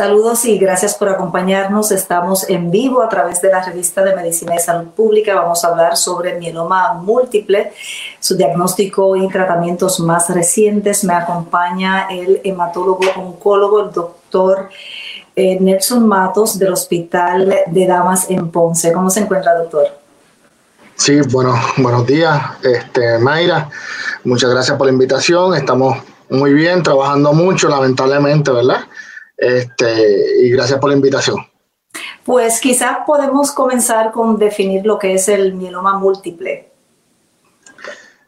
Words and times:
Saludos 0.00 0.46
y 0.46 0.56
gracias 0.56 0.94
por 0.94 1.10
acompañarnos. 1.10 1.92
Estamos 1.92 2.48
en 2.48 2.70
vivo 2.70 3.02
a 3.02 3.08
través 3.10 3.42
de 3.42 3.50
la 3.50 3.62
revista 3.62 4.02
de 4.02 4.16
Medicina 4.16 4.54
y 4.56 4.58
Salud 4.58 4.88
Pública. 4.96 5.34
Vamos 5.34 5.62
a 5.62 5.68
hablar 5.68 5.94
sobre 5.98 6.38
mieloma 6.38 6.94
múltiple, 6.94 7.74
su 8.18 8.34
diagnóstico 8.34 9.14
y 9.14 9.28
tratamientos 9.28 10.00
más 10.00 10.30
recientes. 10.30 11.04
Me 11.04 11.12
acompaña 11.12 12.06
el 12.08 12.40
hematólogo 12.44 13.02
oncólogo, 13.14 13.82
el 13.82 13.92
doctor 13.92 14.70
eh, 15.36 15.60
Nelson 15.60 16.08
Matos 16.08 16.58
del 16.58 16.72
Hospital 16.72 17.54
de 17.66 17.86
Damas 17.86 18.30
en 18.30 18.50
Ponce. 18.50 18.94
¿Cómo 18.94 19.10
se 19.10 19.20
encuentra, 19.20 19.54
doctor? 19.54 19.86
Sí, 20.94 21.20
bueno, 21.30 21.54
buenos 21.76 22.06
días, 22.06 22.40
este, 22.62 23.18
Mayra. 23.18 23.68
Muchas 24.24 24.48
gracias 24.48 24.78
por 24.78 24.86
la 24.86 24.94
invitación. 24.94 25.54
Estamos 25.54 25.98
muy 26.30 26.54
bien, 26.54 26.82
trabajando 26.82 27.34
mucho, 27.34 27.68
lamentablemente, 27.68 28.50
¿verdad? 28.50 28.86
Este, 29.40 30.42
y 30.42 30.50
gracias 30.50 30.78
por 30.78 30.90
la 30.90 30.96
invitación. 30.96 31.38
Pues 32.24 32.60
quizás 32.60 32.98
podemos 33.06 33.50
comenzar 33.52 34.12
con 34.12 34.38
definir 34.38 34.84
lo 34.84 34.98
que 34.98 35.14
es 35.14 35.28
el 35.28 35.54
mieloma 35.54 35.98
múltiple. 35.98 36.70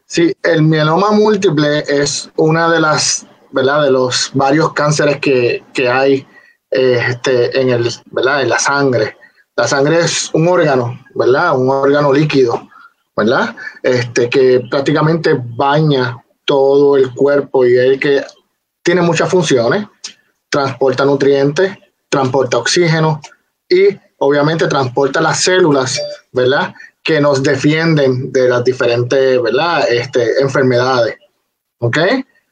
Sí, 0.07 0.35
el 0.41 0.63
mieloma 0.63 1.11
múltiple 1.11 1.83
es 1.87 2.29
una 2.35 2.69
de 2.69 2.81
las, 2.81 3.27
¿verdad? 3.51 3.83
De 3.83 3.91
los 3.91 4.31
varios 4.33 4.73
cánceres 4.73 5.19
que, 5.19 5.63
hay 5.87 6.27
este, 6.71 7.61
en, 7.61 7.69
el, 7.69 7.87
¿verdad? 8.11 8.41
en 8.41 8.49
la 8.49 8.59
sangre. 8.59 9.15
La 9.55 9.67
sangre 9.67 9.99
es 9.99 10.31
un 10.33 10.47
órgano, 10.47 10.99
¿verdad? 11.13 11.55
Un 11.55 11.69
órgano 11.69 12.11
líquido, 12.11 12.67
¿verdad? 13.15 13.55
Este, 13.83 14.29
que 14.29 14.63
prácticamente 14.69 15.39
baña 15.39 16.17
todo 16.45 16.97
el 16.97 17.13
cuerpo 17.13 17.65
y 17.65 17.77
el 17.77 17.99
que 17.99 18.23
tiene 18.81 19.01
muchas 19.01 19.29
funciones 19.29 19.87
transporta 20.53 21.03
nutrientes, 21.03 21.75
transporta 22.09 22.59
oxígeno 22.59 23.19
y 23.67 23.87
obviamente 24.19 24.67
transporta 24.67 25.19
las 25.19 25.41
células, 25.41 25.99
¿verdad? 26.31 26.75
Que 27.03 27.19
nos 27.19 27.41
defienden 27.41 28.31
de 28.31 28.49
las 28.49 28.63
diferentes, 28.63 29.41
¿verdad? 29.41 29.89
Este, 29.89 30.39
enfermedades. 30.39 31.17
¿Ok? 31.79 31.97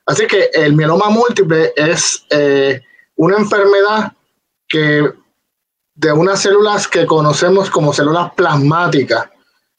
Así 0.08 0.26
que 0.26 0.50
el 0.52 0.74
mieloma 0.74 1.12
múltiple 1.12 1.74
es 1.76 2.26
eh, 2.32 2.82
una 3.18 3.38
enfermedad 3.38 4.14
que 4.68 5.08
de 5.94 6.12
unas 6.12 6.42
células 6.42 6.88
que 6.88 7.06
conocemos 7.06 7.70
como 7.70 7.94
células 7.94 8.34
plasmáticas. 8.34 9.30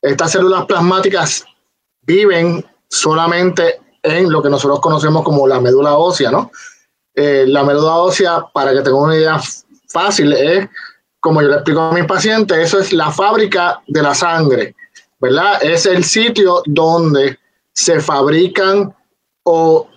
Estas 0.00 0.30
células 0.30 0.64
plasmáticas 0.66 1.44
viven 2.02 2.64
solamente 2.88 3.80
en 4.04 4.30
lo 4.30 4.40
que 4.40 4.48
nosotros 4.48 4.78
conocemos 4.78 5.24
como 5.24 5.48
la 5.48 5.60
médula 5.60 5.94
ósea, 5.94 6.30
¿no? 6.30 6.52
Eh, 7.14 7.44
la 7.46 7.62
médula 7.62 7.96
ósea, 7.96 8.46
para 8.52 8.72
que 8.72 8.80
tengan 8.80 9.02
una 9.02 9.16
idea 9.16 9.40
fácil, 9.88 10.32
es, 10.32 10.68
como 11.20 11.42
yo 11.42 11.48
le 11.48 11.54
explico 11.54 11.80
a 11.80 11.92
mis 11.92 12.06
pacientes, 12.06 12.56
eso 12.56 12.78
es 12.80 12.92
la 12.92 13.10
fábrica 13.10 13.82
de 13.86 14.02
la 14.02 14.14
sangre, 14.14 14.74
¿verdad? 15.20 15.62
Es 15.62 15.86
el 15.86 16.04
sitio 16.04 16.62
donde 16.66 17.38
se 17.72 18.00
fabrican 18.00 18.94
o 19.44 19.88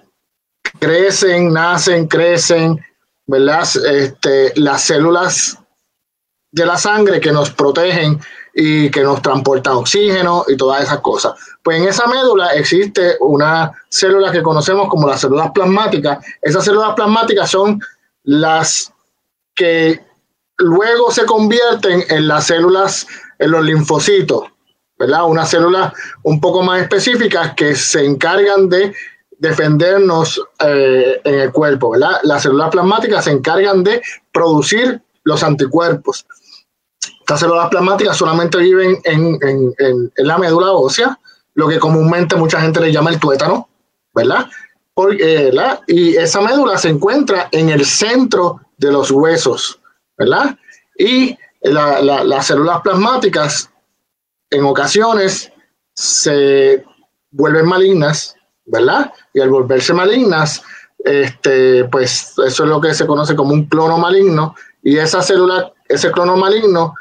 crecen, 0.80 1.54
nacen, 1.54 2.08
crecen, 2.08 2.80
¿verdad? 3.26 3.68
Este, 3.86 4.54
las 4.56 4.84
células 4.84 5.58
de 6.52 6.66
la 6.66 6.78
sangre 6.78 7.20
que 7.20 7.32
nos 7.32 7.50
protegen 7.52 8.20
y 8.58 8.90
que 8.90 9.04
nos 9.04 9.22
transportan 9.22 9.76
oxígeno 9.76 10.46
y 10.48 10.56
todas 10.56 10.84
esas 10.84 11.00
cosas. 11.02 11.34
Pues 11.62 11.78
en 11.78 11.90
esa 11.90 12.08
médula 12.08 12.54
existe 12.54 13.18
una 13.20 13.72
célula 13.90 14.32
que 14.32 14.42
conocemos 14.42 14.88
como 14.88 15.10
las 15.10 15.20
células 15.20 15.52
plasmáticas. 15.52 16.26
Esas 16.42 16.64
células 16.64 16.94
plasmáticas 16.96 17.52
son 17.52 17.82
las 18.24 18.94
que 19.54 20.02
luego 20.58 21.12
se 21.12 21.26
convierten 21.26 22.06
en 22.08 22.30
las 22.30 22.48
células, 22.48 23.06
en 23.40 23.52
los 23.52 23.66
linfocitos, 23.66 24.44
¿verdad? 24.98 25.26
Unas 25.26 25.50
células 25.50 25.92
un 26.24 26.40
poco 26.40 26.64
más 26.64 26.82
específicas 26.82 27.54
que 27.56 27.76
se 27.76 28.06
encargan 28.06 28.70
de 28.70 28.96
defendernos 29.38 30.42
eh, 30.60 31.20
en 31.26 31.40
el 31.42 31.52
cuerpo, 31.52 31.90
¿verdad? 31.90 32.20
Las 32.24 32.44
células 32.44 32.70
plasmáticas 32.70 33.26
se 33.26 33.32
encargan 33.32 33.84
de 33.84 34.02
producir 34.32 35.02
los 35.26 35.44
anticuerpos. 35.44 36.26
Estas 37.26 37.40
células 37.40 37.70
plasmáticas 37.70 38.16
solamente 38.16 38.60
viven 38.60 39.00
en, 39.04 39.40
en 39.42 40.12
la 40.28 40.38
médula 40.38 40.74
ósea 40.74 41.20
lo 41.56 41.68
que 41.68 41.80
comúnmente 41.80 42.36
mucha 42.36 42.62
gente 42.62 42.80
le 42.80 42.92
llama 42.92 43.10
el 43.10 43.20
tuétano, 43.20 43.68
¿verdad? 44.14 44.46
Porque, 44.94 45.52
Y 45.88 46.16
esa 46.18 46.40
médula 46.42 46.78
se 46.78 46.90
encuentra 46.90 47.50
en 47.52 47.70
el 47.70 47.84
centro 47.84 48.62
de 48.78 48.92
los 48.92 49.10
huesos, 49.10 49.80
¿verdad? 50.18 50.56
Y 51.00 51.36
las 51.64 52.46
células 52.46 52.82
plasmáticas 52.82 53.72
en 54.52 54.64
ocasiones 54.64 55.52
se 55.96 56.86
vuelven 57.32 57.66
malignas, 57.66 58.36
¿verdad? 58.66 59.12
Y 59.34 59.42
al 59.42 59.50
volverse 59.50 59.94
malignas, 59.94 60.62
este, 61.00 61.86
pues 61.86 62.34
eso 62.46 62.64
es 62.64 62.70
lo 62.70 62.80
que 62.80 62.94
se 62.94 63.08
conoce 63.08 63.36
como 63.36 63.54
un 63.54 63.66
clono 63.66 63.98
maligno, 63.98 64.56
y 64.84 64.98
esa 64.98 65.24
célula, 65.24 65.74
ese 65.90 66.12
clono 66.12 66.38
maligno 66.38 66.94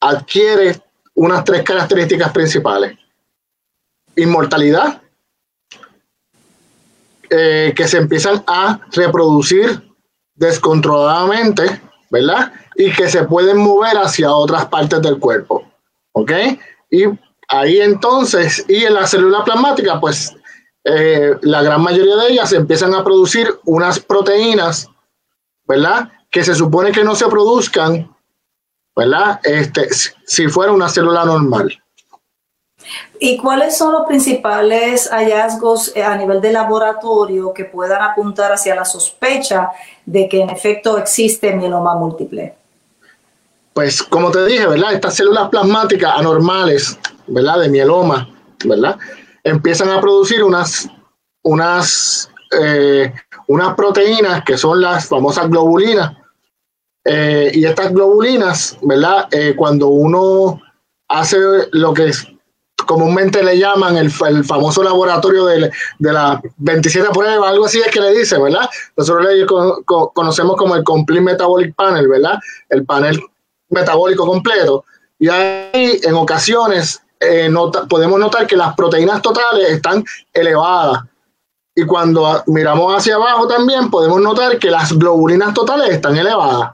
adquiere 0.00 0.80
unas 1.14 1.44
tres 1.44 1.62
características 1.62 2.32
principales 2.32 2.96
inmortalidad, 4.16 5.02
eh, 7.30 7.72
que 7.76 7.86
se 7.86 7.98
empiezan 7.98 8.42
a 8.46 8.80
reproducir 8.92 9.82
descontroladamente, 10.34 11.80
¿verdad? 12.10 12.52
Y 12.74 12.92
que 12.92 13.08
se 13.08 13.24
pueden 13.24 13.58
mover 13.58 13.96
hacia 13.98 14.32
otras 14.32 14.66
partes 14.66 15.02
del 15.02 15.18
cuerpo, 15.18 15.70
¿ok? 16.12 16.32
Y 16.90 17.04
ahí 17.48 17.80
entonces, 17.80 18.64
y 18.68 18.84
en 18.84 18.94
la 18.94 19.06
célula 19.06 19.44
plasmática, 19.44 20.00
pues 20.00 20.34
eh, 20.84 21.34
la 21.42 21.62
gran 21.62 21.82
mayoría 21.82 22.16
de 22.16 22.32
ellas 22.32 22.52
empiezan 22.52 22.94
a 22.94 23.04
producir 23.04 23.48
unas 23.64 23.98
proteínas, 23.98 24.88
¿verdad? 25.66 26.10
Que 26.30 26.44
se 26.44 26.54
supone 26.54 26.92
que 26.92 27.04
no 27.04 27.14
se 27.16 27.26
produzcan, 27.26 28.14
¿verdad? 28.96 29.40
Este, 29.44 29.88
si 30.24 30.48
fuera 30.48 30.72
una 30.72 30.88
célula 30.88 31.24
normal. 31.24 31.78
¿Y 33.18 33.36
cuáles 33.38 33.76
son 33.76 33.92
los 33.92 34.06
principales 34.06 35.08
hallazgos 35.10 35.92
eh, 35.96 36.02
a 36.02 36.16
nivel 36.16 36.40
de 36.40 36.52
laboratorio 36.52 37.52
que 37.52 37.64
puedan 37.64 38.02
apuntar 38.02 38.52
hacia 38.52 38.74
la 38.74 38.84
sospecha 38.84 39.70
de 40.04 40.28
que 40.28 40.40
en 40.40 40.50
efecto 40.50 40.98
existe 40.98 41.54
mieloma 41.54 41.94
múltiple? 41.94 42.54
Pues 43.72 44.02
como 44.02 44.30
te 44.30 44.44
dije, 44.46 44.66
¿verdad? 44.66 44.94
Estas 44.94 45.14
células 45.14 45.48
plasmáticas 45.48 46.12
anormales, 46.16 46.98
¿verdad? 47.26 47.60
De 47.60 47.68
mieloma, 47.68 48.28
¿verdad? 48.64 48.96
Empiezan 49.42 49.90
a 49.90 50.00
producir 50.00 50.42
unas, 50.42 50.88
unas, 51.42 52.30
eh, 52.58 53.12
unas 53.48 53.74
proteínas 53.74 54.44
que 54.44 54.56
son 54.56 54.80
las 54.80 55.06
famosas 55.06 55.48
globulinas. 55.48 56.16
Eh, 57.08 57.50
y 57.54 57.64
estas 57.64 57.92
globulinas, 57.92 58.76
¿verdad? 58.82 59.28
cuando 59.56 59.88
uno 59.88 60.60
hace 61.08 61.38
lo 61.72 61.94
que 61.94 62.10
comúnmente 62.86 63.42
le 63.42 63.58
llaman 63.58 63.96
el, 63.96 64.10
famoso 64.10 64.82
laboratorio 64.82 65.46
de, 65.46 65.70
de 65.98 66.12
las 66.12 66.40
27 66.58 67.08
pruebas, 67.10 67.50
algo 67.50 67.66
así 67.66 67.80
es 67.80 67.88
que 67.88 68.00
le 68.00 68.12
dice, 68.12 68.38
¿verdad? 68.38 68.68
Nosotros 68.96 69.26
le 69.26 69.46
conocemos 69.86 70.56
como 70.56 70.76
el 70.76 70.84
Complete 70.84 71.22
Metabolic 71.22 71.74
Panel, 71.74 72.08
¿verdad? 72.08 72.38
El 72.68 72.84
panel 72.84 73.20
metabólico 73.70 74.26
completo. 74.26 74.84
Y 75.18 75.28
ahí 75.28 76.00
en 76.02 76.14
ocasiones 76.14 77.02
eh, 77.20 77.50
podemos 77.88 78.18
notar 78.18 78.46
que 78.46 78.56
las 78.56 78.74
proteínas 78.74 79.22
totales 79.22 79.70
están 79.70 80.04
elevadas. 80.32 81.02
Y 81.74 81.84
cuando 81.84 82.42
miramos 82.46 82.94
hacia 82.94 83.16
abajo 83.16 83.46
también 83.46 83.90
podemos 83.90 84.20
notar 84.20 84.58
que 84.58 84.70
las 84.70 84.92
globulinas 84.92 85.52
totales 85.54 85.90
están 85.90 86.16
elevadas. 86.16 86.72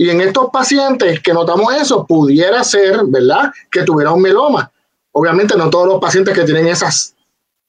Y 0.00 0.08
en 0.08 0.22
estos 0.22 0.48
pacientes 0.50 1.20
que 1.20 1.34
notamos 1.34 1.74
eso, 1.74 2.06
pudiera 2.06 2.64
ser, 2.64 3.02
¿verdad?, 3.04 3.52
que 3.70 3.82
tuviera 3.82 4.12
un 4.12 4.22
meloma. 4.22 4.72
Obviamente 5.12 5.54
no 5.58 5.68
todos 5.68 5.86
los 5.86 6.00
pacientes 6.00 6.34
que 6.34 6.44
tienen 6.44 6.68
esas 6.68 7.14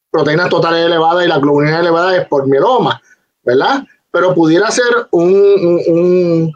proteínas 0.10 0.48
totales 0.48 0.86
elevadas 0.86 1.26
y 1.26 1.28
la 1.28 1.40
globulina 1.40 1.82
elevada 1.82 2.16
es 2.16 2.26
por 2.30 2.48
mieloma, 2.48 3.02
¿verdad? 3.44 3.84
Pero 4.12 4.34
pudiera 4.34 4.72
ser 4.72 5.10
un, 5.12 6.54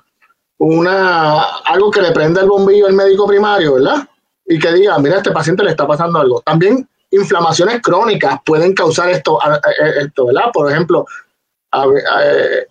una, 0.60 1.42
algo 1.66 1.92
que 1.92 2.01
le 2.01 2.13
prenda 2.13 2.39
el 2.39 2.48
bombillo 2.48 2.88
al 2.88 2.94
médico 2.94 3.28
primario, 3.28 3.74
¿verdad? 3.74 4.07
Y 4.45 4.57
que 4.57 4.71
diga, 4.71 4.98
mira, 5.00 5.16
a 5.16 5.18
este 5.18 5.31
paciente 5.31 5.62
le 5.62 5.71
está 5.71 5.86
pasando 5.86 6.19
algo. 6.19 6.39
También 6.39 6.88
inflamaciones 7.12 7.81
crónicas 7.81 8.39
pueden 8.45 8.74
causar 8.74 9.10
esto, 9.10 9.39
esto 9.98 10.28
¿verdad? 10.28 10.51
Por 10.54 10.71
ejemplo, 10.71 11.06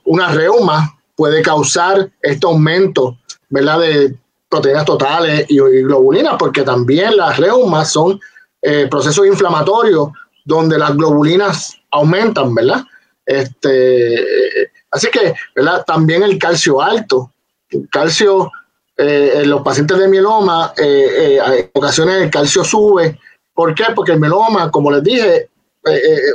una 0.05 0.29
reuma 0.29 0.97
puede 1.17 1.43
causar 1.43 2.11
este 2.23 2.47
aumento, 2.47 3.19
¿verdad? 3.49 3.81
De 3.81 4.17
proteínas 4.49 4.85
totales 4.85 5.47
y, 5.49 5.59
globulinas, 5.59 6.35
porque 6.39 6.63
también 6.63 7.17
las 7.17 7.37
reumas 7.39 7.91
son 7.91 8.21
eh, 8.63 8.87
procesos 8.91 9.27
inflamatorios 9.27 10.09
donde 10.45 10.79
las 10.79 10.97
globulinas 10.97 11.77
aumentan, 11.91 12.55
¿verdad? 12.55 12.85
Este, 13.27 14.71
así 14.91 15.09
que, 15.11 15.35
¿verdad? 15.57 15.85
También 15.87 16.23
el 16.23 16.39
calcio 16.39 16.81
alto. 16.81 17.33
El 17.71 17.89
calcio, 17.91 18.51
eh, 18.97 19.33
en 19.37 19.51
los 19.51 19.63
pacientes 19.63 19.99
de 19.99 20.09
mieloma, 20.09 20.73
eh, 20.77 21.39
en 21.41 21.71
ocasiones 21.73 22.23
el 22.23 22.31
calcio 22.31 22.63
sube. 22.63 23.19
¿Por 23.55 23.75
qué? 23.75 23.87
Porque 23.95 24.13
el 24.13 24.21
mieloma, 24.21 24.71
como 24.71 24.91
les 24.91 25.03
dije, 25.03 25.49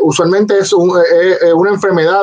usualmente 0.01 0.57
es, 0.59 0.73
una 0.73 1.69
enfermedad 1.69 2.21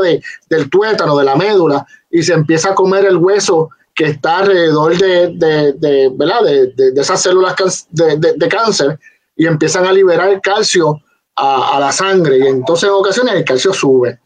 del 0.48 0.70
tuétano, 0.70 1.16
de 1.16 1.24
la 1.24 1.36
médula, 1.36 1.86
y 2.10 2.22
se 2.22 2.32
empieza 2.32 2.70
a 2.70 2.74
comer 2.74 3.04
el 3.04 3.16
hueso 3.16 3.70
que 3.94 4.04
está 4.04 4.38
alrededor 4.38 4.96
de, 4.96 5.32
de, 5.34 5.72
de, 5.72 6.10
¿verdad? 6.14 6.42
de, 6.42 6.92
de 6.92 7.00
esas 7.00 7.22
células 7.22 7.56
de, 7.90 8.48
cáncer 8.48 8.98
y 9.36 9.46
empiezan 9.46 9.86
a 9.86 9.92
liberar 9.92 10.40
calcio 10.42 11.00
a, 11.34 11.78
la 11.80 11.92
sangre 11.92 12.38
y 12.38 12.46
entonces 12.46 12.88
en 12.88 12.94
ocasiones 12.94 13.34
el 13.34 13.44
calcio 13.44 13.72
sube. 13.72 14.18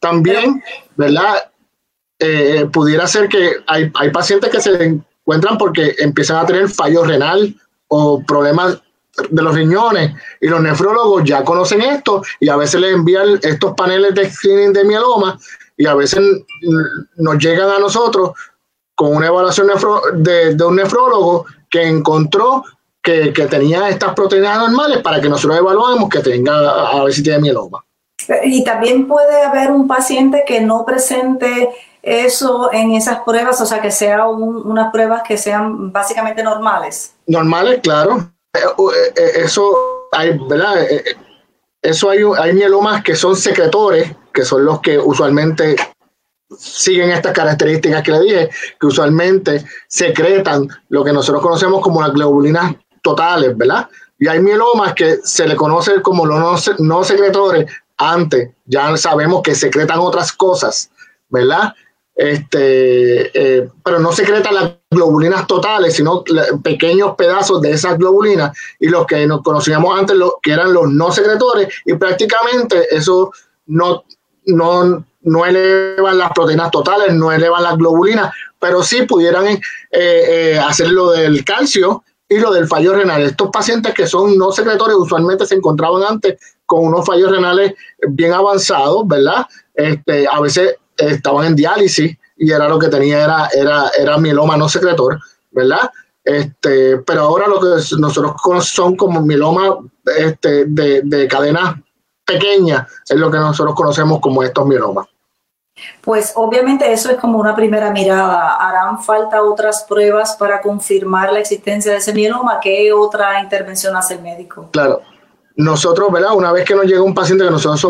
También, 0.00 0.62
¿verdad? 0.96 1.50
Eh, 2.20 2.66
pudiera 2.72 3.06
ser 3.06 3.28
que 3.28 3.56
hay, 3.66 3.90
hay 3.94 4.10
pacientes 4.10 4.50
que 4.50 4.60
se 4.60 4.84
encuentran 4.84 5.58
porque 5.58 5.94
empiezan 5.98 6.38
a 6.38 6.46
tener 6.46 6.68
fallo 6.68 7.04
renal 7.04 7.54
o 7.88 8.22
problemas 8.24 8.80
de 9.30 9.42
los 9.42 9.54
riñones 9.54 10.14
y 10.40 10.48
los 10.48 10.60
nefrólogos 10.60 11.24
ya 11.24 11.44
conocen 11.44 11.82
esto 11.82 12.22
y 12.40 12.48
a 12.48 12.56
veces 12.56 12.80
les 12.80 12.94
envían 12.94 13.38
estos 13.42 13.74
paneles 13.74 14.14
de 14.14 14.30
screening 14.30 14.72
de 14.72 14.84
mieloma 14.84 15.38
y 15.76 15.86
a 15.86 15.94
veces 15.94 16.20
nos 17.16 17.38
llegan 17.38 17.70
a 17.70 17.78
nosotros 17.78 18.32
con 18.94 19.14
una 19.14 19.28
evaluación 19.28 19.68
de, 20.16 20.64
un 20.64 20.76
nefrólogo 20.76 21.46
que 21.70 21.86
encontró 21.86 22.64
que, 23.00 23.30
tenía 23.48 23.88
estas 23.88 24.12
proteínas 24.12 24.58
normales 24.58 24.98
para 24.98 25.20
que 25.20 25.28
nosotros 25.28 25.58
evaluemos 25.58 26.08
que 26.08 26.18
tenga, 26.18 26.90
a 26.90 27.04
ver 27.04 27.12
si 27.12 27.22
tiene 27.22 27.38
mieloma. 27.38 27.84
Y 28.44 28.64
también 28.64 29.06
puede 29.06 29.40
haber 29.42 29.70
un 29.70 29.86
paciente 29.86 30.44
que 30.46 30.60
no 30.60 30.84
presente 30.84 31.70
eso 32.02 32.70
en 32.72 32.92
esas 32.92 33.20
pruebas, 33.20 33.60
o 33.60 33.66
sea, 33.66 33.80
que 33.80 33.90
sean 33.90 34.20
unas 34.26 34.90
pruebas 34.90 35.22
que 35.22 35.38
sean 35.38 35.92
básicamente 35.92 36.42
normales. 36.42 37.14
Normales, 37.26 37.80
claro. 37.82 38.30
Eh, 38.54 38.60
eh, 38.60 39.12
eh, 39.16 39.30
eso 39.44 40.08
hay, 40.12 40.38
¿verdad? 40.48 40.86
Eso 41.82 42.10
hay, 42.10 42.20
hay 42.38 42.52
mielomas 42.54 43.02
que 43.02 43.14
son 43.14 43.36
secretores, 43.36 44.14
que 44.32 44.44
son 44.44 44.64
los 44.64 44.80
que 44.80 44.98
usualmente 44.98 45.76
siguen 46.56 47.10
estas 47.10 47.34
características 47.34 48.02
que 48.02 48.12
le 48.12 48.20
dije, 48.20 48.50
que 48.80 48.86
usualmente 48.86 49.64
secretan 49.86 50.66
lo 50.88 51.04
que 51.04 51.12
nosotros 51.12 51.42
conocemos 51.42 51.82
como 51.82 52.00
las 52.00 52.12
globulinas 52.12 52.74
totales, 53.02 53.56
¿verdad? 53.56 53.88
Y 54.18 54.26
hay 54.28 54.40
mielomas 54.40 54.94
que 54.94 55.18
se 55.22 55.46
le 55.46 55.54
conoce 55.54 56.00
como 56.00 56.24
los 56.24 56.80
no, 56.80 57.04
secretores 57.04 57.70
antes, 57.98 58.50
ya 58.64 58.96
sabemos 58.96 59.42
que 59.42 59.54
secretan 59.54 59.98
otras 59.98 60.32
cosas, 60.32 60.90
¿verdad? 61.28 61.74
Este, 62.14 63.30
pero 63.84 63.98
no 64.00 64.10
secretan 64.12 64.54
las 64.54 64.72
globulinas 64.90 65.46
totales, 65.46 65.94
sino 65.94 66.24
pequeños 66.62 67.14
pedazos 67.16 67.60
de 67.60 67.72
esas 67.72 67.98
globulinas 67.98 68.56
y 68.80 68.88
los 68.88 69.06
que 69.06 69.26
nos 69.26 69.42
conocíamos 69.42 69.98
antes, 69.98 70.16
lo, 70.16 70.38
que 70.42 70.52
eran 70.52 70.72
los 70.72 70.90
no 70.90 71.12
secretores, 71.12 71.68
y 71.84 71.94
prácticamente 71.94 72.86
eso 72.94 73.32
no, 73.66 74.04
no, 74.46 75.04
no 75.22 75.46
elevan 75.46 76.18
las 76.18 76.32
proteínas 76.32 76.70
totales, 76.70 77.12
no 77.14 77.30
elevan 77.30 77.62
las 77.62 77.76
globulinas, 77.76 78.32
pero 78.58 78.82
sí 78.82 79.02
pudieran 79.02 79.46
eh, 79.46 79.60
eh, 79.90 80.58
hacer 80.58 80.88
lo 80.88 81.10
del 81.10 81.44
calcio 81.44 82.02
y 82.28 82.38
lo 82.38 82.52
del 82.52 82.66
fallo 82.66 82.94
renal. 82.94 83.22
Estos 83.22 83.50
pacientes 83.50 83.94
que 83.94 84.06
son 84.06 84.38
no 84.38 84.52
secretores 84.52 84.96
usualmente 84.96 85.46
se 85.46 85.54
encontraban 85.54 86.02
antes 86.02 86.38
con 86.66 86.84
unos 86.84 87.06
fallos 87.06 87.30
renales 87.30 87.74
bien 88.08 88.32
avanzados, 88.32 89.06
¿verdad? 89.06 89.46
Este, 89.74 90.26
a 90.30 90.40
veces 90.40 90.76
estaban 90.96 91.46
en 91.46 91.56
diálisis 91.56 92.16
y 92.38 92.50
era 92.52 92.68
lo 92.68 92.78
que 92.78 92.88
tenía 92.88 93.24
era, 93.24 93.48
era, 93.52 93.90
era 93.98 94.18
mieloma 94.18 94.56
no 94.56 94.68
secretor, 94.68 95.18
¿verdad? 95.50 95.90
Este, 96.24 96.98
pero 96.98 97.22
ahora 97.22 97.46
lo 97.46 97.58
que 97.58 97.82
nosotros 97.98 98.34
son 98.66 98.96
como 98.96 99.20
mieloma 99.22 99.78
este, 100.16 100.66
de, 100.66 101.02
de 101.02 101.26
cadena 101.26 101.82
pequeña 102.24 102.86
es 103.08 103.16
lo 103.16 103.30
que 103.30 103.38
nosotros 103.38 103.74
conocemos 103.74 104.20
como 104.20 104.42
estos 104.42 104.66
mielomas. 104.66 105.06
Pues 106.00 106.32
obviamente 106.34 106.92
eso 106.92 107.10
es 107.10 107.18
como 107.18 107.38
una 107.38 107.54
primera 107.54 107.90
mirada. 107.90 108.56
¿Harán 108.56 109.02
falta 109.02 109.42
otras 109.42 109.84
pruebas 109.88 110.36
para 110.36 110.60
confirmar 110.60 111.32
la 111.32 111.38
existencia 111.38 111.92
de 111.92 111.98
ese 111.98 112.12
mieloma? 112.12 112.58
¿Qué 112.60 112.92
otra 112.92 113.40
intervención 113.40 113.96
hace 113.96 114.14
el 114.14 114.22
médico? 114.22 114.68
Claro. 114.72 115.02
Nosotros, 115.58 116.12
¿verdad? 116.12 116.36
Una 116.36 116.52
vez 116.52 116.64
que 116.64 116.76
nos 116.76 116.86
llega 116.86 117.02
un 117.02 117.14
paciente 117.14 117.44
que 117.44 117.50
nosotros 117.50 117.80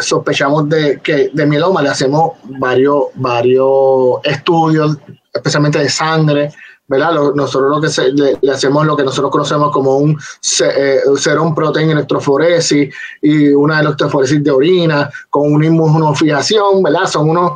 sospechamos 0.00 0.70
de, 0.70 1.00
que, 1.02 1.30
de 1.30 1.46
mieloma, 1.46 1.82
le 1.82 1.90
hacemos 1.90 2.32
varios, 2.44 3.08
varios 3.14 4.20
estudios, 4.24 4.96
especialmente 5.30 5.78
de 5.80 5.90
sangre, 5.90 6.50
¿verdad? 6.88 7.12
nosotros 7.34 7.70
lo 7.70 7.80
que 7.80 8.38
le, 8.40 8.50
hacemos 8.50 8.86
lo 8.86 8.96
que 8.96 9.04
nosotros 9.04 9.30
conocemos 9.30 9.70
como 9.70 9.98
un 9.98 10.18
eh, 10.60 11.00
serum 11.18 11.54
protein 11.54 11.90
electroforesis 11.90 12.92
y 13.20 13.48
una 13.50 13.80
electroforesis 13.80 14.42
de 14.42 14.50
orina 14.50 15.10
con 15.28 15.52
una 15.52 15.66
inmunofijación, 15.66 16.82
¿verdad? 16.82 17.06
Son 17.06 17.28
unos, 17.28 17.52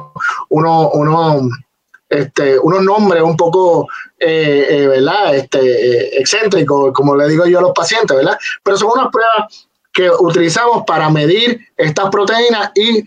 unos, 0.50 0.90
unos, 0.92 1.42
este, 2.14 2.58
unos 2.58 2.82
nombres 2.82 3.22
un 3.22 3.36
poco, 3.36 3.88
eh, 4.18 4.66
eh, 4.70 4.86
¿verdad? 4.86 5.34
Este, 5.34 6.20
excéntricos, 6.20 6.92
como 6.92 7.16
le 7.16 7.28
digo 7.28 7.46
yo 7.46 7.58
a 7.58 7.62
los 7.62 7.72
pacientes, 7.72 8.16
¿verdad? 8.16 8.38
Pero 8.62 8.76
son 8.76 8.90
unas 8.92 9.10
pruebas 9.10 9.68
que 9.92 10.10
utilizamos 10.10 10.84
para 10.86 11.08
medir 11.10 11.60
estas 11.76 12.10
proteínas 12.10 12.72
y 12.74 13.04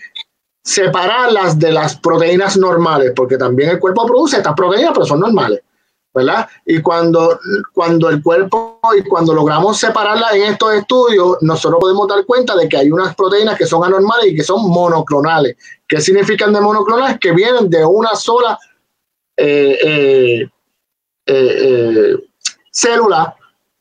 separarlas 0.64 1.58
de 1.60 1.72
las 1.72 1.98
proteínas 2.00 2.58
normales, 2.58 3.14
porque 3.16 3.38
también 3.38 3.70
el 3.70 3.80
cuerpo 3.80 4.06
produce 4.06 4.38
estas 4.38 4.54
proteínas, 4.54 4.92
pero 4.94 5.06
son 5.06 5.20
normales. 5.20 5.62
¿verdad? 6.18 6.48
Y 6.66 6.82
cuando, 6.82 7.40
cuando 7.74 8.10
el 8.10 8.24
cuerpo 8.24 8.80
y 8.98 9.08
cuando 9.08 9.36
logramos 9.36 9.78
separarla 9.78 10.32
en 10.34 10.54
estos 10.54 10.74
estudios, 10.74 11.38
nosotros 11.42 11.80
podemos 11.80 12.08
dar 12.08 12.26
cuenta 12.26 12.56
de 12.56 12.68
que 12.68 12.76
hay 12.76 12.92
unas 12.92 13.16
proteínas 13.16 13.56
que 13.56 13.68
son 13.68 13.84
anormales 13.84 14.32
y 14.32 14.36
que 14.36 14.44
son 14.44 14.68
monoclonales. 14.68 15.56
¿Qué 15.88 16.02
significan 16.02 16.52
de 16.54 16.60
monoclonales? 16.60 17.20
Que 17.20 17.34
vienen 17.34 17.70
de 17.70 17.86
una 17.86 18.16
sola 18.16 18.58
eh, 19.38 19.78
eh, 19.82 20.50
eh, 21.26 22.16
célula, 22.72 23.36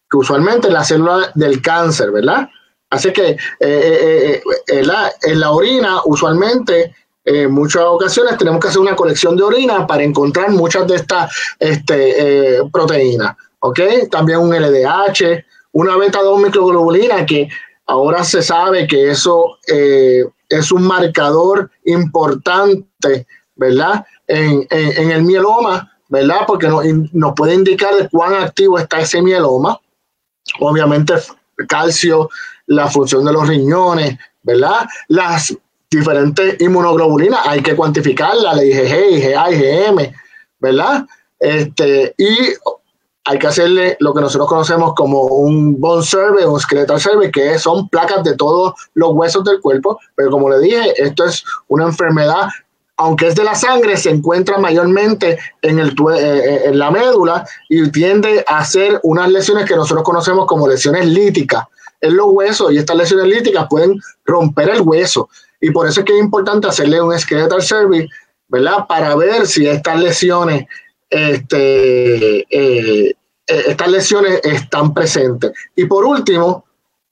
que 0.08 0.16
usualmente 0.16 0.70
la 0.70 0.84
célula 0.84 1.32
del 1.34 1.60
cáncer, 1.60 2.12
¿verdad? 2.12 2.48
Así 2.90 3.12
que 3.12 3.36
en 3.58 4.86
la, 4.86 5.12
en 5.22 5.40
la 5.40 5.50
orina 5.50 6.00
usualmente 6.04 6.94
en 7.26 7.50
muchas 7.50 7.82
ocasiones 7.82 8.38
tenemos 8.38 8.60
que 8.60 8.68
hacer 8.68 8.80
una 8.80 8.94
colección 8.94 9.36
de 9.36 9.42
orina 9.42 9.86
para 9.86 10.04
encontrar 10.04 10.50
muchas 10.50 10.86
de 10.86 10.94
estas 10.94 11.36
este, 11.58 12.58
eh, 12.58 12.62
proteínas. 12.72 13.36
¿ok? 13.58 13.80
También 14.10 14.38
un 14.38 14.54
LDH, 14.54 15.44
una 15.72 15.96
beta 15.96 16.22
2 16.22 16.40
microglobulina 16.40 17.26
que 17.26 17.48
ahora 17.86 18.22
se 18.22 18.42
sabe 18.42 18.86
que 18.86 19.10
eso 19.10 19.58
eh, 19.66 20.24
es 20.48 20.70
un 20.70 20.84
marcador 20.84 21.68
importante, 21.84 23.26
¿verdad? 23.56 24.04
En, 24.26 24.66
el 24.70 25.22
mieloma, 25.22 25.92
¿verdad? 26.08 26.40
Porque 26.46 26.68
nos, 26.68 27.34
puede 27.34 27.54
indicar 27.54 27.94
de 27.94 28.08
cuán 28.08 28.34
activo 28.34 28.78
está 28.78 29.00
ese 29.00 29.20
mieloma. 29.20 29.80
Obviamente, 30.60 31.14
calcio, 31.68 32.30
la 32.66 32.88
función 32.88 33.24
de 33.24 33.32
los 33.32 33.48
riñones, 33.48 34.18
¿verdad? 34.42 34.86
Las 35.08 35.56
diferentes 35.90 36.60
inmunoglobulinas, 36.60 37.46
hay 37.46 37.62
que 37.62 37.76
cuantificarla, 37.76 38.54
la 38.54 38.64
IgG, 38.64 39.12
IgA, 39.12 39.50
IgM, 39.50 40.12
¿verdad? 40.60 41.06
Este, 41.38 42.14
y 42.18 42.54
hay 43.26 43.38
que 43.38 43.46
hacerle 43.48 43.96
lo 43.98 44.14
que 44.14 44.20
nosotros 44.20 44.48
conocemos 44.48 44.94
como 44.94 45.22
un 45.24 45.80
bone 45.80 46.02
survey 46.04 46.44
un 46.44 46.60
skeletal 46.60 47.00
survey, 47.00 47.30
que 47.30 47.58
son 47.58 47.88
placas 47.88 48.22
de 48.22 48.36
todos 48.36 48.74
los 48.94 49.10
huesos 49.14 49.42
del 49.44 49.60
cuerpo, 49.60 49.98
pero 50.14 50.30
como 50.30 50.48
le 50.48 50.60
dije, 50.60 51.02
esto 51.02 51.24
es 51.24 51.44
una 51.66 51.86
enfermedad, 51.86 52.48
aunque 52.96 53.28
es 53.28 53.34
de 53.34 53.44
la 53.44 53.54
sangre, 53.54 53.96
se 53.96 54.10
encuentra 54.10 54.58
mayormente 54.58 55.38
en, 55.62 55.78
el, 55.78 55.90
eh, 55.90 55.92
eh, 56.18 56.60
en 56.66 56.78
la 56.78 56.90
médula 56.90 57.46
y 57.68 57.90
tiende 57.90 58.44
a 58.46 58.64
ser 58.64 59.00
unas 59.02 59.30
lesiones 59.30 59.66
que 59.66 59.76
nosotros 59.76 60.04
conocemos 60.04 60.46
como 60.46 60.66
lesiones 60.66 61.06
líticas 61.06 61.64
en 62.00 62.16
los 62.16 62.26
huesos 62.30 62.72
y 62.72 62.78
estas 62.78 62.96
lesiones 62.96 63.26
líticas 63.26 63.66
pueden 63.68 64.00
romper 64.24 64.70
el 64.70 64.80
hueso. 64.80 65.28
Y 65.60 65.70
por 65.70 65.86
eso 65.86 66.00
es 66.00 66.06
que 66.06 66.14
es 66.14 66.22
importante 66.22 66.68
hacerle 66.68 67.00
un 67.00 67.18
skeletal 67.18 67.62
survey, 67.62 68.08
¿verdad? 68.48 68.86
Para 68.88 69.14
ver 69.14 69.46
si 69.46 69.66
estas 69.66 70.00
lesiones, 70.00 70.66
este, 71.10 72.46
eh, 72.50 73.14
estas 73.46 73.88
lesiones 73.88 74.40
están 74.42 74.94
presentes. 74.94 75.52
Y 75.74 75.84
por 75.84 76.04
último, 76.04 76.64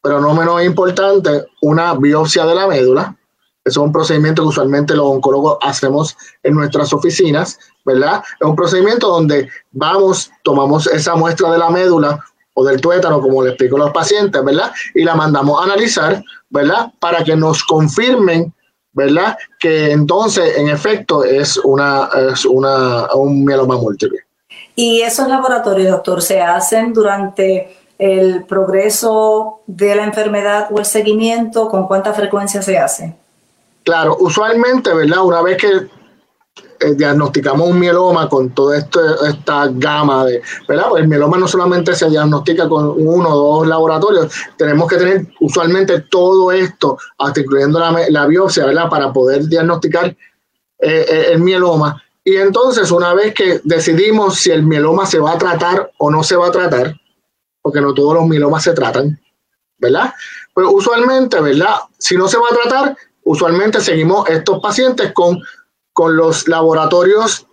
pero 0.03 0.21
no 0.21 0.35
menos 0.35 0.63
importante, 0.65 1.47
una 1.63 1.95
biopsia 1.95 2.45
de 2.47 2.55
la 2.55 2.67
médula. 2.67 3.17
Es 3.65 3.77
un 3.77 3.93
procedimiento 3.93 4.43
que 4.43 4.49
usualmente 4.49 4.95
los 4.95 5.07
oncólogos 5.07 5.59
hacemos 5.63 6.17
en 6.43 6.55
nuestras 6.55 6.93
oficinas, 6.93 7.59
¿verdad? 7.85 8.23
Es 8.41 8.47
un 8.47 8.55
procedimiento 8.55 9.09
donde 9.09 9.49
vamos, 9.73 10.31
tomamos 10.43 10.87
esa 10.87 11.15
muestra 11.15 11.51
de 11.51 11.59
la 11.59 11.71
médula 11.71 12.23
o 12.55 12.65
del 12.65 12.81
tuétano, 12.81 13.21
como 13.21 13.43
le 13.43 13.51
explico 13.51 13.77
a 13.77 13.81
los 13.81 13.91
pacientes, 13.91 14.45
¿verdad? 14.45 14.73
Y 14.95 15.03
la 15.03 15.15
mandamos 15.15 15.61
a 15.61 15.65
analizar, 15.65 16.23
¿verdad? 16.51 16.93
Para 17.01 17.25
que 17.25 17.35
nos 17.37 17.65
confirmen, 17.65 18.53
¿verdad? 18.93 19.37
Que 19.59 19.91
entonces, 19.91 20.57
en 20.57 20.69
efecto, 20.69 21.25
es, 21.25 21.57
una, 21.59 22.09
es 22.31 22.45
una, 22.45 23.13
un 23.15 23.45
mieloma 23.45 23.77
múltiple. 23.77 24.21
¿Y 24.77 25.01
esos 25.01 25.29
laboratorios, 25.29 25.91
doctor, 25.91 26.23
se 26.23 26.41
hacen 26.41 26.93
durante 26.93 27.77
el 27.99 28.45
progreso 28.45 29.61
de 29.67 29.95
la 29.95 30.05
enfermedad 30.05 30.69
o 30.71 30.79
el 30.79 30.85
seguimiento? 30.85 31.69
¿Con 31.69 31.87
cuánta 31.87 32.13
frecuencia 32.13 32.63
se 32.63 32.79
hace? 32.79 33.17
Claro, 33.85 34.17
usualmente, 34.19 34.93
¿verdad? 34.95 35.23
Una 35.23 35.43
vez 35.43 35.59
que 35.59 35.89
eh, 36.81 36.95
diagnosticamos 36.95 37.69
un 37.69 37.79
mieloma 37.79 38.29
con 38.29 38.51
toda 38.51 38.79
esta 38.79 39.69
gama 39.73 40.25
de, 40.25 40.43
¿verdad? 40.67 40.87
Pues 40.89 41.03
el 41.03 41.09
mieloma 41.09 41.37
no 41.37 41.47
solamente 41.47 41.95
se 41.95 42.09
diagnostica 42.09 42.69
con 42.69 42.95
uno 42.97 43.29
o 43.29 43.59
dos 43.59 43.69
laboratorios, 43.69 44.33
tenemos 44.57 44.89
que 44.89 44.97
tener 44.97 45.27
usualmente 45.41 46.01
todo 46.11 46.51
esto, 46.51 46.99
hasta 47.19 47.41
incluyendo 47.41 47.79
la, 47.79 48.27
biopsia, 48.27 48.67
¿verdad? 48.67 48.89
Para 48.89 49.13
poder 49.13 49.47
diagnosticar 49.47 50.07
eh, 50.07 50.17
eh, 51.09 51.27
el 51.33 51.41
mieloma. 51.41 52.03
Y 52.25 52.37
entonces, 52.37 52.91
una 52.91 53.13
vez 53.13 53.35
que 53.35 53.61
decidimos 53.65 54.37
si 54.37 54.51
el 54.51 54.63
mieloma 54.63 55.05
se 55.05 55.19
va 55.19 55.33
a 55.33 55.39
tratar 55.39 55.91
o 55.99 56.11
no 56.11 56.23
se 56.23 56.37
va 56.37 56.49
a 56.49 56.53
tratar, 56.53 56.99
porque 57.61 57.81
no 57.81 57.93
todos 57.93 58.15
los 58.15 58.27
mielomas 58.27 58.63
se 58.63 58.73
tratan, 58.73 59.21
¿verdad? 59.77 60.15
Pues 60.55 60.67
usualmente, 60.71 61.41
¿verdad? 61.41 61.75
Si 61.99 62.17
no 62.17 62.29
se 62.29 62.39
va 62.39 62.47
a 62.51 62.55
tratar, 62.55 62.97
usualmente 63.25 63.81
seguimos 63.81 64.29
estos 64.29 64.61
pacientes 64.61 65.13
con 65.13 65.41
con 65.95 66.17
los 66.17 66.47
laboratorios, 66.49 67.47